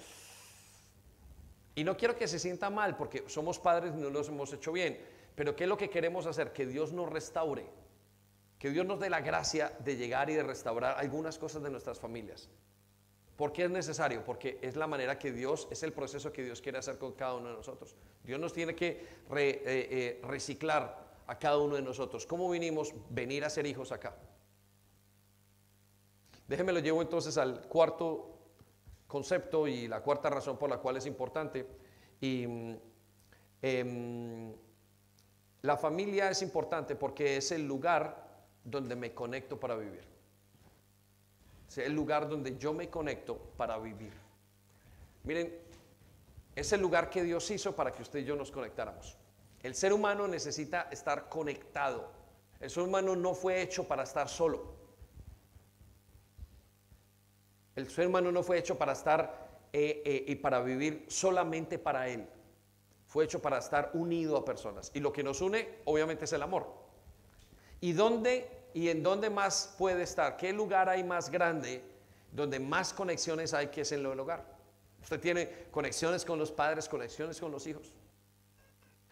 [1.76, 4.72] y no quiero que se sienta mal, porque somos padres y no los hemos hecho
[4.72, 5.00] bien,
[5.36, 6.52] pero ¿qué es lo que queremos hacer?
[6.52, 7.68] Que Dios nos restaure,
[8.58, 12.00] que Dios nos dé la gracia de llegar y de restaurar algunas cosas de nuestras
[12.00, 12.50] familias.
[13.36, 14.24] ¿Por qué es necesario?
[14.26, 17.36] Porque es la manera que Dios, es el proceso que Dios quiere hacer con cada
[17.36, 17.96] uno de nosotros.
[18.24, 22.26] Dios nos tiene que eh, eh, reciclar a cada uno de nosotros.
[22.26, 22.92] ¿Cómo vinimos?
[23.12, 24.16] Venir a ser hijos acá.
[26.48, 28.36] Déjenme lo llevo entonces al cuarto
[29.08, 31.68] concepto y la cuarta razón por la cual es importante.
[32.20, 32.46] Y
[33.62, 34.54] em,
[35.62, 38.28] la familia es importante porque es el lugar
[38.64, 40.02] donde me conecto para vivir.
[41.68, 44.14] Es el lugar donde yo me conecto para vivir.
[45.26, 45.56] Miren,
[46.56, 49.16] es el lugar que Dios hizo para que usted y yo nos conectáramos.
[49.64, 52.12] El ser humano necesita estar conectado.
[52.60, 54.74] El ser humano no fue hecho para estar solo.
[57.76, 62.08] El ser humano no fue hecho para estar eh, eh, y para vivir solamente para
[62.08, 62.28] él.
[63.08, 64.92] Fue hecho para estar unido a personas.
[64.94, 66.68] Y lo que nos une, obviamente, es el amor.
[67.82, 70.38] ¿Y dónde y en dónde más puede estar?
[70.38, 71.84] ¿Qué lugar hay más grande
[72.32, 74.46] donde más conexiones hay que es en el hogar?
[75.02, 77.94] Usted tiene conexiones con los padres, conexiones con los hijos.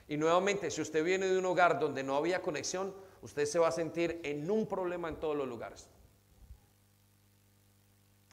[0.07, 3.67] Y nuevamente, si usted viene de un hogar donde no había conexión, usted se va
[3.67, 5.89] a sentir en un problema en todos los lugares.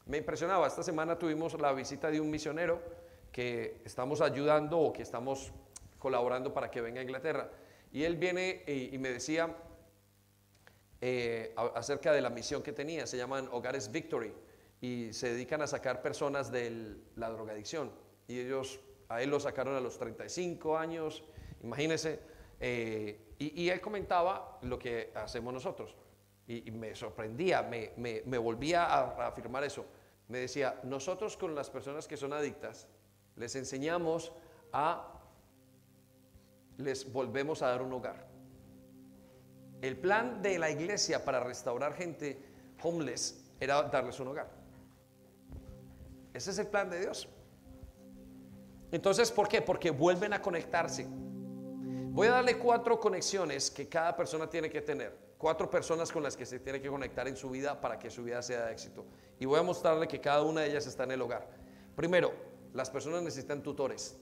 [0.07, 2.81] Me impresionaba, esta semana tuvimos la visita de un misionero
[3.33, 5.53] que estamos ayudando o que estamos
[5.99, 7.51] colaborando para que venga a Inglaterra.
[7.91, 9.57] Y él viene y, me decía
[11.01, 14.33] eh, acerca de la misión que tenía, se llaman Hogares Victory
[14.81, 17.91] y se dedican a sacar personas de la drogadicción.
[18.29, 21.25] Y ellos, a él lo sacaron a los 35 años
[21.65, 22.21] Imagínense,
[22.61, 25.97] eh, y, él comentaba lo que hacemos nosotros.
[26.47, 29.87] Y, me sorprendía, me, volvía a, afirmar eso.
[30.29, 32.87] Me decía, nosotros con las personas que son adictas,
[33.37, 34.33] les enseñamos
[34.73, 35.21] a,
[36.77, 38.27] les volvemos a dar un hogar.
[39.81, 42.39] El plan de la iglesia para restaurar gente
[42.83, 44.51] homeless era darles un hogar.
[46.35, 47.29] Ese es el plan de Dios.
[48.93, 49.61] Entonces, ¿por qué?
[49.61, 51.07] Porque vuelven a conectarse.
[52.15, 55.35] Voy a darle cuatro conexiones que cada persona tiene que tener.
[55.37, 58.23] Cuatro personas con las que se tiene que conectar en su vida para que su
[58.23, 59.05] vida sea de éxito.
[59.41, 61.51] Y voy a mostrarle que cada una de ellas está en el hogar.
[61.97, 62.33] Primero,
[62.73, 64.17] las personas necesitan tutores.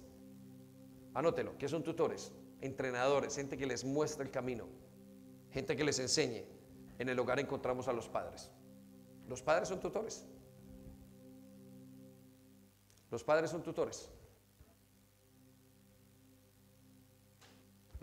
[1.13, 2.33] Anótelo, ¿qué son tutores?
[2.63, 4.69] Entrenadores, gente que les muestra el camino,
[5.51, 6.47] gente que les enseñe.
[6.99, 8.51] En el hogar encontramos a los padres.
[9.29, 10.25] Los padres son tutores.
[13.11, 14.11] Los padres son tutores.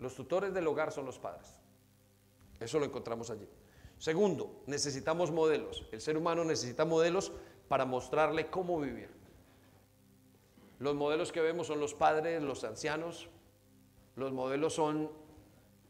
[0.00, 1.54] Los tutores del hogar son los padres.
[2.58, 3.48] Eso lo encontramos allí.
[3.98, 5.86] Segundo, necesitamos modelos.
[5.92, 7.32] El ser humano necesita modelos
[7.68, 9.10] para mostrarle cómo vivir.
[10.78, 13.28] Los modelos que vemos son los padres, los ancianos.
[14.16, 15.10] Los modelos son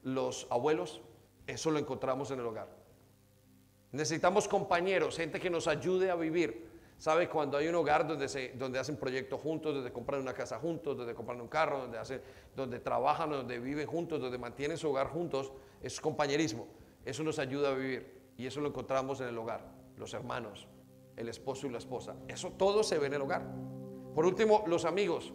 [0.02, 1.00] los abuelos.
[1.46, 2.68] Eso lo encontramos en el hogar.
[3.92, 6.69] Necesitamos compañeros, gente que nos ayude a vivir.
[7.01, 7.30] ¿Sabe?
[7.30, 10.98] Cuando hay un hogar donde, se, donde hacen proyectos juntos, donde compran una casa juntos,
[10.98, 12.20] donde compran un carro, donde, hacen,
[12.55, 15.51] donde trabajan, donde viven juntos, donde mantienen su hogar juntos,
[15.82, 16.68] es compañerismo.
[17.03, 18.20] Eso nos ayuda a vivir.
[18.36, 19.66] Y eso lo encontramos en el hogar.
[19.96, 20.68] Los hermanos,
[21.16, 22.16] el esposo y la esposa.
[22.28, 23.46] Eso todo se ve en el hogar.
[24.14, 25.32] Por último, los amigos,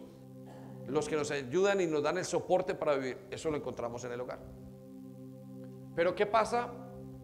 [0.86, 3.18] los que nos ayudan y nos dan el soporte para vivir.
[3.28, 4.38] Eso lo encontramos en el hogar.
[5.96, 6.70] Pero ¿qué pasa?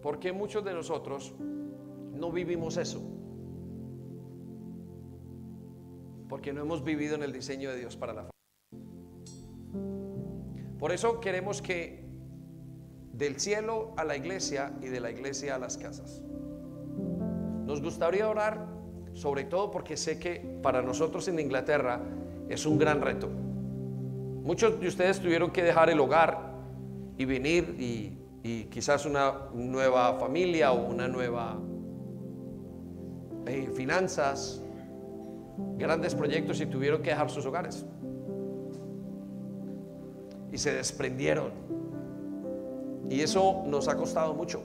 [0.03, 3.21] ¿Por qué muchos de nosotros no vivimos eso?
[6.33, 8.33] Porque no hemos vivido en el diseño de Dios para la familia.
[10.78, 12.07] Por eso queremos que
[13.12, 16.22] del cielo a la iglesia y de la iglesia a las casas.
[17.66, 18.66] Nos gustaría orar,
[19.12, 22.01] sobre todo porque sé que para nosotros en Inglaterra
[22.49, 23.28] es un gran reto.
[23.28, 26.55] Muchos de ustedes tuvieron que dejar el hogar
[27.18, 28.18] y venir y,
[28.70, 31.59] quizás una nueva familia o una nueva
[33.47, 34.61] eh, finanzas,
[35.76, 37.84] grandes proyectos y tuvieron que dejar sus hogares.
[40.50, 41.50] Y se desprendieron.
[43.09, 44.62] Y eso nos ha costado mucho.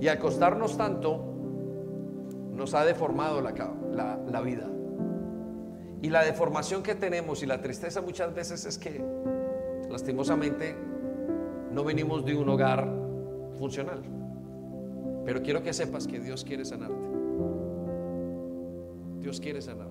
[0.00, 1.20] Y al costarnos tanto,
[2.52, 4.68] nos ha deformado la, la vida.
[6.02, 9.02] Y la deformación que tenemos y la tristeza muchas veces es que,
[9.90, 10.76] lastimosamente,
[11.72, 12.86] no venimos de un hogar
[13.58, 14.02] funcional.
[15.24, 17.14] Pero quiero que sepas que Dios quiere sanarte.
[19.20, 19.88] Dios quiere sanar.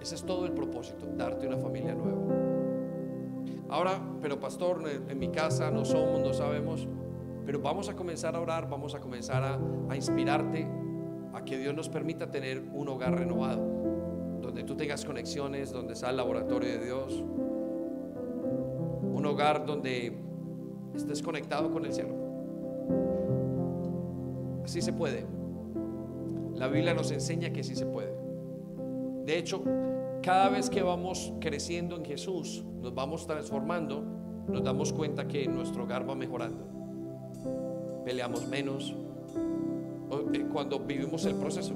[0.00, 2.18] Ese es todo el propósito, darte una familia nueva.
[3.68, 6.88] Ahora, pero pastor, en mi casa no somos, no sabemos,
[7.44, 10.66] pero vamos a comenzar a orar, vamos a comenzar a, inspirarte
[11.34, 13.60] a que Dios nos permita tener un hogar renovado,
[14.40, 17.22] donde tú tengas conexiones, donde sea el laboratorio de Dios,
[19.02, 20.16] un hogar donde
[20.94, 22.14] estés conectado con el cielo.
[24.68, 25.24] Sí se puede.
[26.54, 28.12] La Biblia nos enseña que sí se puede.
[29.24, 29.64] De hecho,
[30.22, 34.04] cada vez que vamos creciendo en Jesús, nos vamos transformando,
[34.46, 36.66] nos damos cuenta que nuestro hogar va mejorando.
[38.04, 38.94] Peleamos menos
[40.34, 41.72] eh, cuando vivimos el proceso.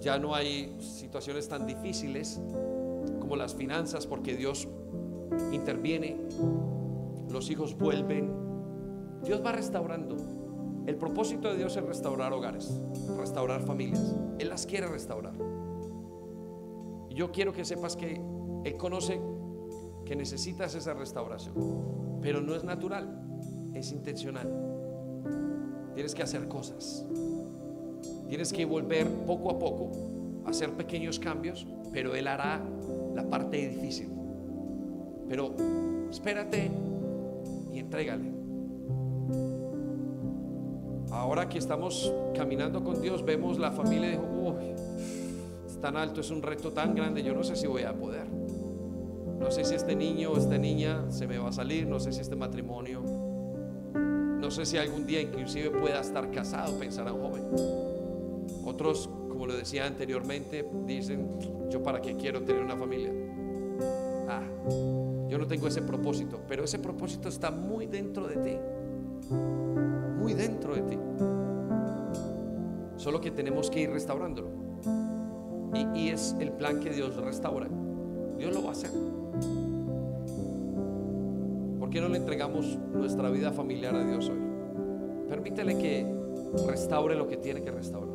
[0.00, 2.40] Ya no hay situaciones tan difíciles
[3.20, 4.66] como las finanzas porque Dios
[5.52, 6.16] interviene,
[7.30, 8.32] los hijos vuelven,
[9.22, 10.43] Dios va restaurando.
[10.86, 12.78] El propósito de Dios es restaurar hogares,
[13.16, 14.14] restaurar familias.
[14.38, 15.34] Él las quiere restaurar.
[17.08, 18.20] Y yo quiero que sepas que
[18.64, 19.20] Él conoce
[20.04, 21.54] que necesitas esa restauración,
[22.20, 24.50] pero no es natural, es intencional.
[25.94, 27.06] Tienes que hacer cosas.
[28.28, 29.92] Tienes que volver poco a poco
[30.44, 32.60] hacer pequeños cambios, pero Él hará
[33.14, 34.10] la parte difícil.
[35.28, 35.54] Pero
[36.10, 36.70] espérate
[37.72, 38.33] y entrégale.
[41.24, 44.74] Ahora que estamos caminando con Dios, vemos la familia y dijo, uy,
[45.66, 48.26] es tan alto, es un reto tan grande, yo no sé si voy a poder.
[48.28, 52.12] No sé si este niño o esta niña se me va a salir, no sé
[52.12, 53.00] si este matrimonio,
[53.94, 57.44] no sé si algún día inclusive pueda estar casado, pensarán joven.
[58.66, 61.38] Otros, como lo decía anteriormente, dicen,
[61.70, 63.10] yo para qué quiero tener una familia.
[64.28, 64.42] Ah,
[65.30, 68.58] yo no tengo ese propósito, pero ese propósito está muy dentro de ti
[70.24, 70.98] muy dentro de ti.
[73.04, 74.48] Solo que tenemos que ir restaurándolo.
[75.94, 77.68] Y, es el plan que Dios restaura.
[78.38, 78.90] Dios lo va a hacer.
[81.78, 84.38] ¿Por qué no le entregamos nuestra vida familiar a Dios hoy?
[85.28, 86.06] Permítele que
[86.66, 88.08] restaure lo que tiene que restaurar.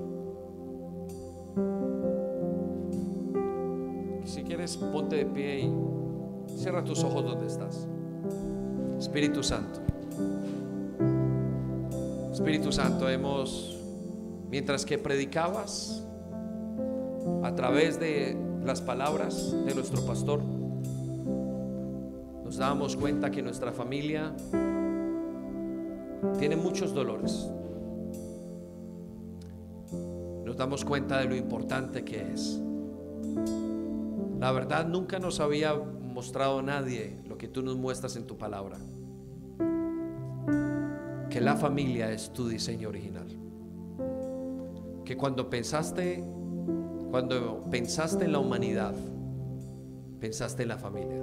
[4.25, 7.87] Si quieres, ponte de pie y cierra tus ojos donde estás.
[8.97, 9.81] Espíritu Santo.
[12.31, 13.68] Espíritu Santo, hemos,
[14.49, 16.05] mientras que predicabas
[17.43, 20.41] a través de las palabras de nuestro pastor,
[22.43, 24.35] nos dábamos cuenta que nuestra familia
[26.39, 27.47] tiene muchos dolores.
[30.45, 32.59] Nos damos cuenta de lo importante que es.
[34.39, 38.77] La verdad nunca nos había mostrado nadie lo que tú nos muestras en tu palabra.
[41.29, 43.38] Que la familia es tu diseño original.
[45.10, 46.24] Que cuando pensaste
[47.10, 48.93] cuando pensaste en la humanidad,
[50.20, 51.18] pensaste en la familia.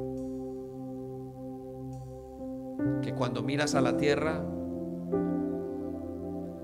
[3.01, 4.43] Que cuando miras a la tierra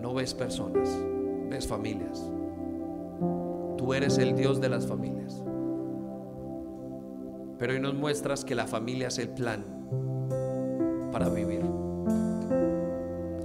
[0.01, 0.89] no ves personas,
[1.49, 2.29] ves familias.
[3.79, 5.45] Tú eres el Dios de las familias.
[7.57, 9.65] Pero hoy nos muestras que la familia es el plan
[11.13, 11.63] para vivir.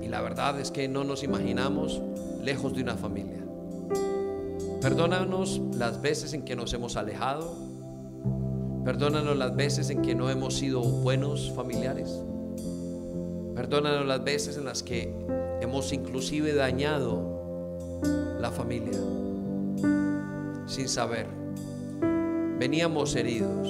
[0.01, 2.01] Y la verdad es que no nos imaginamos
[2.41, 3.36] lejos de una familia.
[4.87, 7.57] Perdónanos las veces en que nos hemos alejado.
[8.85, 12.23] Perdónanos las veces en que no hemos sido buenos familiares.
[13.53, 15.13] Perdónanos las veces en las que
[15.59, 17.99] hemos inclusive dañado
[18.39, 18.97] la familia
[20.67, 21.27] sin saber.
[22.57, 23.67] Veníamos heridos.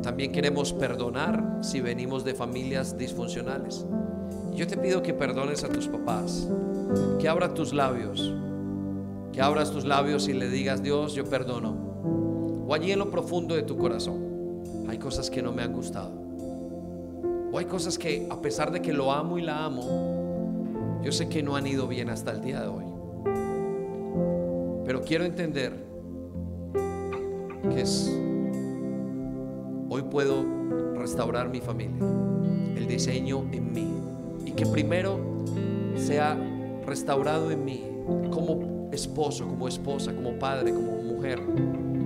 [0.00, 3.84] También queremos perdonar si venimos de familias disfuncionales.
[4.54, 6.48] Yo te pido que perdones a tus papás,
[7.18, 8.32] que abra tus labios,
[9.36, 12.64] que abras tus labios y le digas, Dios, yo perdono.
[12.66, 16.26] O allí en lo profundo de tu corazón, hay cosas que no me han gustado
[17.52, 21.28] o hay cosas que a pesar de que lo amo y la amo, yo sé
[21.28, 22.84] que no han ido bien hasta el día de hoy.
[24.84, 25.72] Pero quiero entender
[27.72, 28.10] que es
[29.88, 30.44] hoy puedo
[30.96, 32.04] restaurar mi familia,
[32.76, 33.88] el diseño en mí
[34.44, 35.18] y que primero
[35.96, 36.38] sea
[36.84, 37.84] restaurado en mí
[38.30, 41.40] como esposo, como esposa, como padre, como mujer,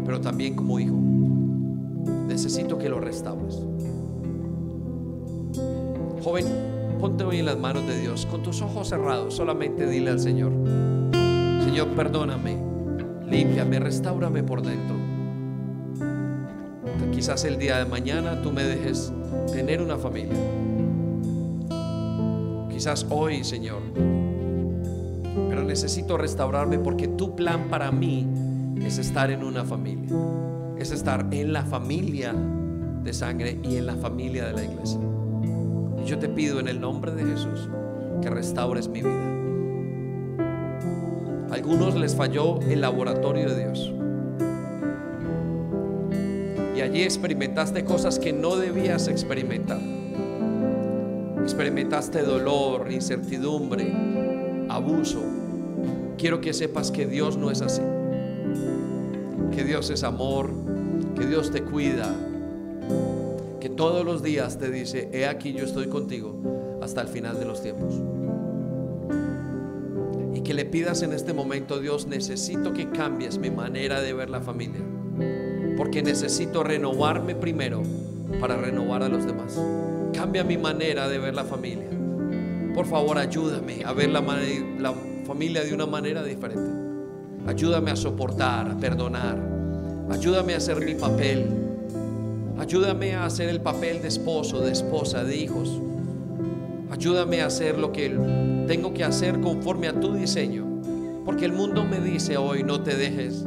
[0.05, 0.97] pero también como hijo.
[2.27, 3.61] Necesito que lo restaures.
[6.23, 6.47] Joven,
[7.01, 10.53] ponte hoy en las manos de Dios, con tus ojos cerrados, solamente dile al Señor,
[11.65, 12.59] Señor, perdóname,
[13.29, 14.97] límpiame, restaurame por dentro.
[17.13, 19.13] Quizás el día de mañana tú me dejes
[19.53, 20.39] tener una familia.
[22.71, 23.83] Quizás hoy, Señor,
[25.71, 28.27] necesito restaurarme porque tu plan para mí
[28.85, 30.17] es estar en una familia,
[30.77, 32.35] es estar en la familia
[33.05, 34.99] de sangre y en la familia de la iglesia.
[36.03, 37.69] Y yo te pido en el nombre de Jesús
[38.21, 39.29] que restaures mi vida.
[41.51, 43.93] A algunos les falló el laboratorio de Dios.
[46.77, 49.79] Y allí experimentaste cosas que no debías experimentar.
[51.41, 53.95] Experimentaste dolor, incertidumbre,
[54.69, 55.40] abuso.
[56.21, 57.81] Quiero que sepas que Dios no es así.
[59.57, 60.51] Que Dios es amor,
[61.17, 62.15] que Dios te cuida,
[63.59, 67.47] que todos los días te dice, he aquí yo estoy contigo hasta el final de
[67.47, 67.95] los tiempos.
[70.35, 74.29] Y que le pidas en este momento, Dios, necesito que cambies mi manera de ver
[74.29, 74.83] la familia.
[75.79, 77.81] Porque necesito renovarme primero
[78.39, 79.59] para renovar a los demás.
[80.13, 81.89] Cambia mi manera de ver la familia.
[82.75, 84.21] Por favor, ayúdame a ver la,
[84.79, 84.95] la
[85.31, 86.71] familia de una manera diferente.
[87.47, 89.39] Ayúdame a soportar, a perdonar.
[90.11, 91.47] Ayúdame a hacer mi papel
[92.61, 95.81] Ayúdame a hacer el papel de esposo, de esposa, de hijos.
[96.91, 98.11] Ayúdame a hacer lo que
[98.69, 100.67] tengo que hacer conforme a tu diseño.
[101.25, 103.47] Porque el mundo me dice hoy, no te dejes.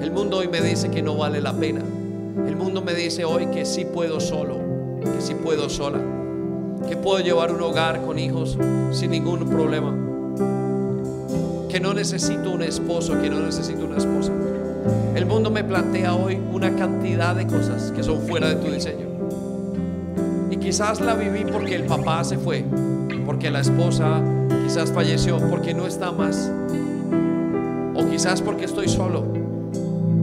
[0.00, 1.80] El mundo hoy me dice que no vale la pena.
[2.46, 4.58] El mundo me dice hoy que sí puedo solo,
[5.02, 5.98] que sí puedo sola,
[6.88, 8.56] que puedo llevar un hogar con hijos
[8.92, 10.07] sin ningún problema,
[11.68, 14.32] que no necesito un esposo, que no necesito una esposa.
[15.14, 19.06] El mundo me plantea hoy una cantidad de cosas que son fuera de tu diseño.
[20.50, 22.64] Y quizás la viví porque el papá se fue,
[23.26, 24.22] porque la esposa
[24.64, 26.50] quizás falleció, porque no está más.
[27.94, 29.26] O quizás porque estoy solo,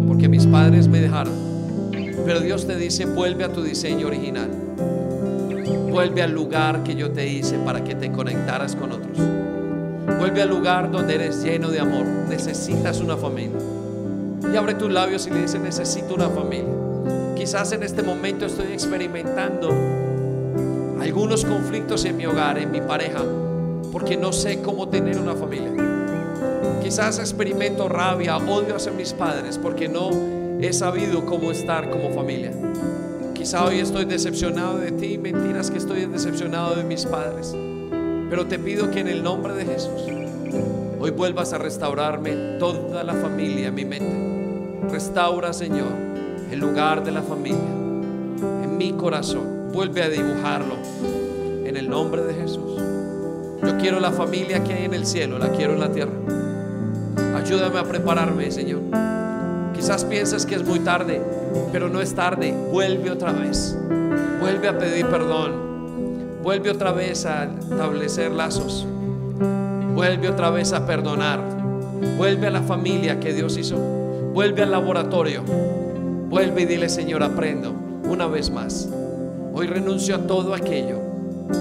[0.08, 1.34] porque mis padres me dejaron.
[2.26, 4.50] Pero Dios te dice, vuelve a tu diseño original.
[5.91, 9.35] Vuelve al lugar que yo te hice para que te conectaras con otros.
[10.20, 12.05] Vuelve al lugar donde eres lleno de amor.
[12.30, 13.59] Necesitas una familia
[14.51, 16.74] y abre tus labios y le dice, necesito una familia.
[17.36, 19.70] Quizás en este momento estoy experimentando
[21.01, 23.22] algunos conflictos en mi hogar, en mi pareja,
[23.91, 25.72] porque no sé cómo tener una familia.
[26.82, 30.09] Quizás experimento rabia, odio hacia mis padres, porque no
[30.61, 32.51] he sabido cómo estar como familia.
[33.34, 37.55] Quizá hoy estoy decepcionado de ti, mentiras que estoy decepcionado de mis padres.
[38.30, 40.01] Pero te pido que en el nombre de Jesús
[40.99, 44.89] hoy vuelvas a restaurarme toda la familia mi mente.
[44.91, 45.91] Restaura, Señor,
[46.51, 47.59] el lugar de la familia
[48.63, 49.71] en mi corazón.
[49.71, 50.76] Vuelve a dibujarlo
[51.65, 52.82] en el nombre de Jesús.
[53.61, 56.13] Yo quiero la familia que hay en el cielo, la quiero en la tierra.
[57.36, 58.82] Ayúdame a prepararme, Señor.
[59.76, 61.21] Quizás piensas que es muy tarde,
[61.71, 62.53] pero no es tarde.
[62.71, 63.78] Vuelve otra vez.
[64.39, 65.74] Vuelve a pedir perdón.
[66.46, 68.86] Vuelve otra vez a establecer lazos.
[69.96, 71.39] Vuelve otra vez a perdonar.
[72.18, 73.78] Vuelve a la familia que Dios hizo.
[74.32, 75.41] Vuelve al laboratorio.
[76.30, 77.74] Vuelve y dile, Señor, aprendo
[78.08, 78.88] una vez más.
[79.56, 81.00] Hoy renuncio a todo aquello,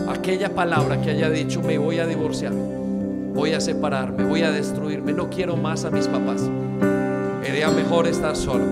[0.06, 5.14] aquella palabra que haya dicho, me voy a divorciar, voy a separarme, voy a destruirme,
[5.14, 6.50] no quiero más a mis papás.
[7.42, 8.66] Sería mejor estar solo.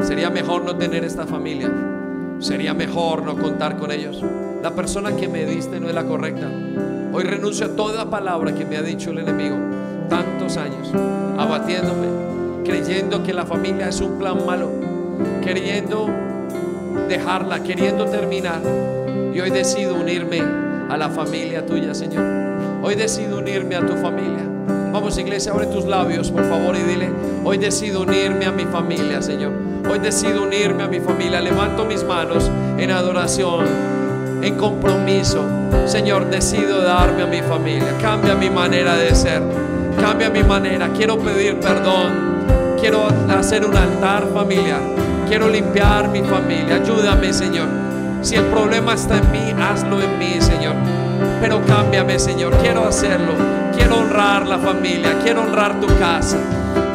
[0.00, 1.72] Sería mejor no tener esta familia.
[2.40, 4.24] Sería mejor no contar con ellos.
[4.66, 6.50] La persona que me diste no es la correcta.
[7.12, 9.54] Hoy renuncio a toda palabra que me ha dicho el enemigo.
[10.08, 10.90] Tantos años
[11.38, 14.68] abatiéndome, creyendo que la familia es un plan malo,
[15.40, 16.08] queriendo
[17.08, 18.60] dejarla, queriendo terminar.
[19.32, 20.40] Y hoy decido unirme
[20.90, 22.24] a la familia tuya, Señor.
[22.82, 24.42] Hoy decido unirme a tu familia.
[24.92, 27.08] Vamos, iglesia, abre tus labios, por favor, y dile,
[27.44, 29.52] hoy decido unirme a mi familia, Señor.
[29.88, 31.40] Hoy decido unirme a mi familia.
[31.40, 33.64] Levanto mis manos en adoración,
[34.42, 35.44] en compromiso.
[35.86, 37.96] Señor, decido darme a mi familia.
[38.00, 39.42] Cambia mi manera de ser.
[40.00, 40.88] Cambia mi manera.
[40.96, 42.76] Quiero pedir perdón.
[42.80, 44.80] Quiero hacer un altar familiar.
[45.28, 46.76] Quiero limpiar mi familia.
[46.76, 47.68] Ayúdame, Señor.
[48.22, 50.74] Si el problema está en mí, hazlo en mí, Señor.
[51.40, 52.56] Pero cámbiame, Señor.
[52.58, 53.32] Quiero hacerlo.
[53.76, 55.18] Quiero honrar la familia.
[55.22, 56.38] Quiero honrar tu casa.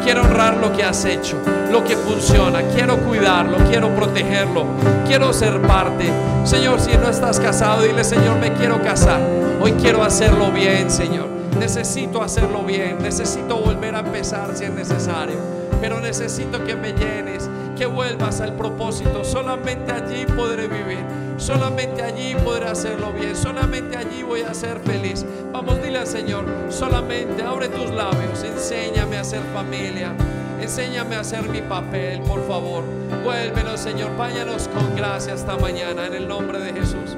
[0.04, 1.36] Quiero honrar lo que has hecho,
[1.70, 2.62] lo que funciona.
[2.74, 4.64] Quiero cuidarlo, quiero protegerlo.
[5.06, 6.10] Quiero ser parte.
[6.44, 9.20] Señor, si no estás casado, dile, Señor, me quiero casar.
[9.60, 11.28] Hoy quiero hacerlo bien, Señor.
[11.58, 12.98] Necesito hacerlo bien.
[13.00, 15.36] Necesito volver a empezar si es necesario.
[15.80, 19.24] Pero necesito que me llenes, que vuelvas al propósito.
[19.24, 21.04] Solamente allí podré vivir.
[21.36, 23.34] Solamente allí podré hacerlo bien.
[23.34, 25.24] Solamente allí voy a ser feliz.
[25.52, 28.42] Vamos, dile al Señor, solamente abre tus labios.
[28.44, 30.14] Enséñame a ser familia.
[30.60, 32.84] Enséñame a hacer mi papel, por favor.
[33.24, 34.16] Vuélvenos, Señor.
[34.16, 37.16] Váyanos con gracia esta mañana en el nombre de Jesús.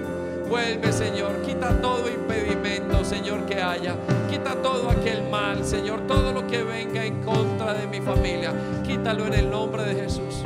[0.48, 1.42] Vuelve, Señor.
[1.42, 3.96] Quita todo impedimento, Señor, que haya.
[4.30, 6.06] Quita todo aquel mal, Señor.
[6.06, 8.52] Todo lo que venga en contra de mi familia.
[8.82, 10.42] Quítalo en el nombre de Jesús.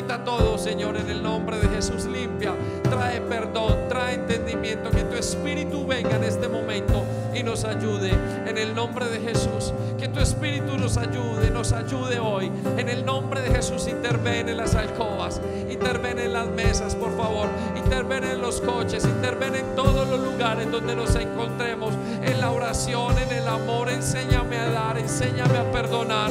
[0.00, 2.06] Quita todo, Señor, en el nombre de Jesús.
[2.06, 2.54] Limpia.
[2.84, 3.76] Trae perdón.
[3.90, 4.90] Trae entendimiento.
[4.90, 8.10] Que tu Espíritu venga en este momento y nos ayude.
[8.46, 9.74] En el nombre de Jesús.
[9.98, 11.50] Que tu Espíritu nos ayude.
[11.50, 12.50] Nos ayude hoy.
[12.78, 13.88] En el nombre de Jesús.
[13.88, 15.38] Intervene en las alcobas.
[15.68, 17.50] Intervene en las mesas, por favor.
[17.76, 19.04] Intervene en los coches.
[19.04, 21.92] Intervene en todos los lugares donde nos encontremos.
[22.22, 23.90] En la oración, en el amor.
[23.90, 24.96] Enséñame a dar.
[24.96, 26.30] Enséñame a perdonar.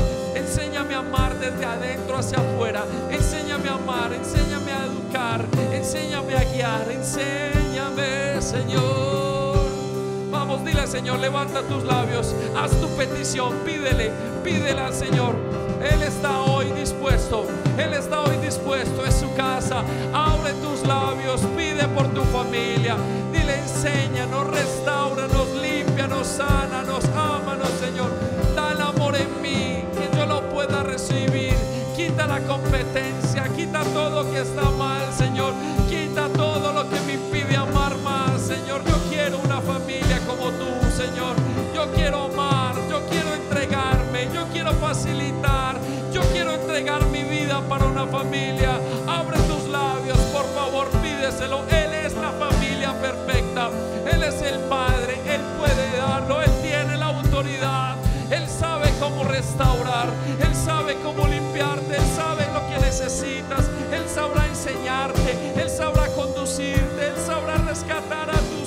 [0.50, 2.84] Enséñame a amar desde adentro hacia afuera.
[3.12, 4.12] Enséñame a amar.
[4.12, 5.46] Enséñame a educar.
[5.72, 6.92] Enséñame a guiar.
[6.92, 9.60] Enséñame, Señor.
[10.32, 14.12] Vamos, dile Señor, levanta tus labios, haz tu petición, pídele,
[14.44, 15.36] pídele al Señor.
[15.82, 17.46] Él está hoy dispuesto,
[17.78, 19.84] Él está hoy dispuesto, es su casa.
[20.12, 22.96] Abre tus labios, pide por tu familia.
[23.32, 28.29] Dile, enséñanos, restauranos, límpianos, sánanos, ámanos, Señor.
[32.20, 35.54] quita la competencia, quita todo lo que está mal, Señor,
[35.88, 38.84] quita todo lo que me impide amar más, Señor.
[38.84, 40.68] Yo quiero una familia como tú,
[40.98, 41.38] Señor.
[41.74, 45.80] Yo quiero amar, yo quiero entregarme, yo quiero facilitar,
[46.12, 48.82] yo quiero entregar mi vida para una familia.
[49.08, 51.64] Abre tus labios, por favor, pídeselo.
[51.70, 53.70] Él es la familia perfecta,
[54.12, 57.96] Él es el Padre, Él puede darlo, Él tiene la autoridad,
[58.30, 60.10] Él sabe cómo restaurar,
[60.42, 61.79] Él sabe cómo limpiar
[62.90, 63.70] necesitas.
[63.92, 68.59] Él sabrá enseñarte, Él sabrá conducirte, Él sabrá rescatar a tu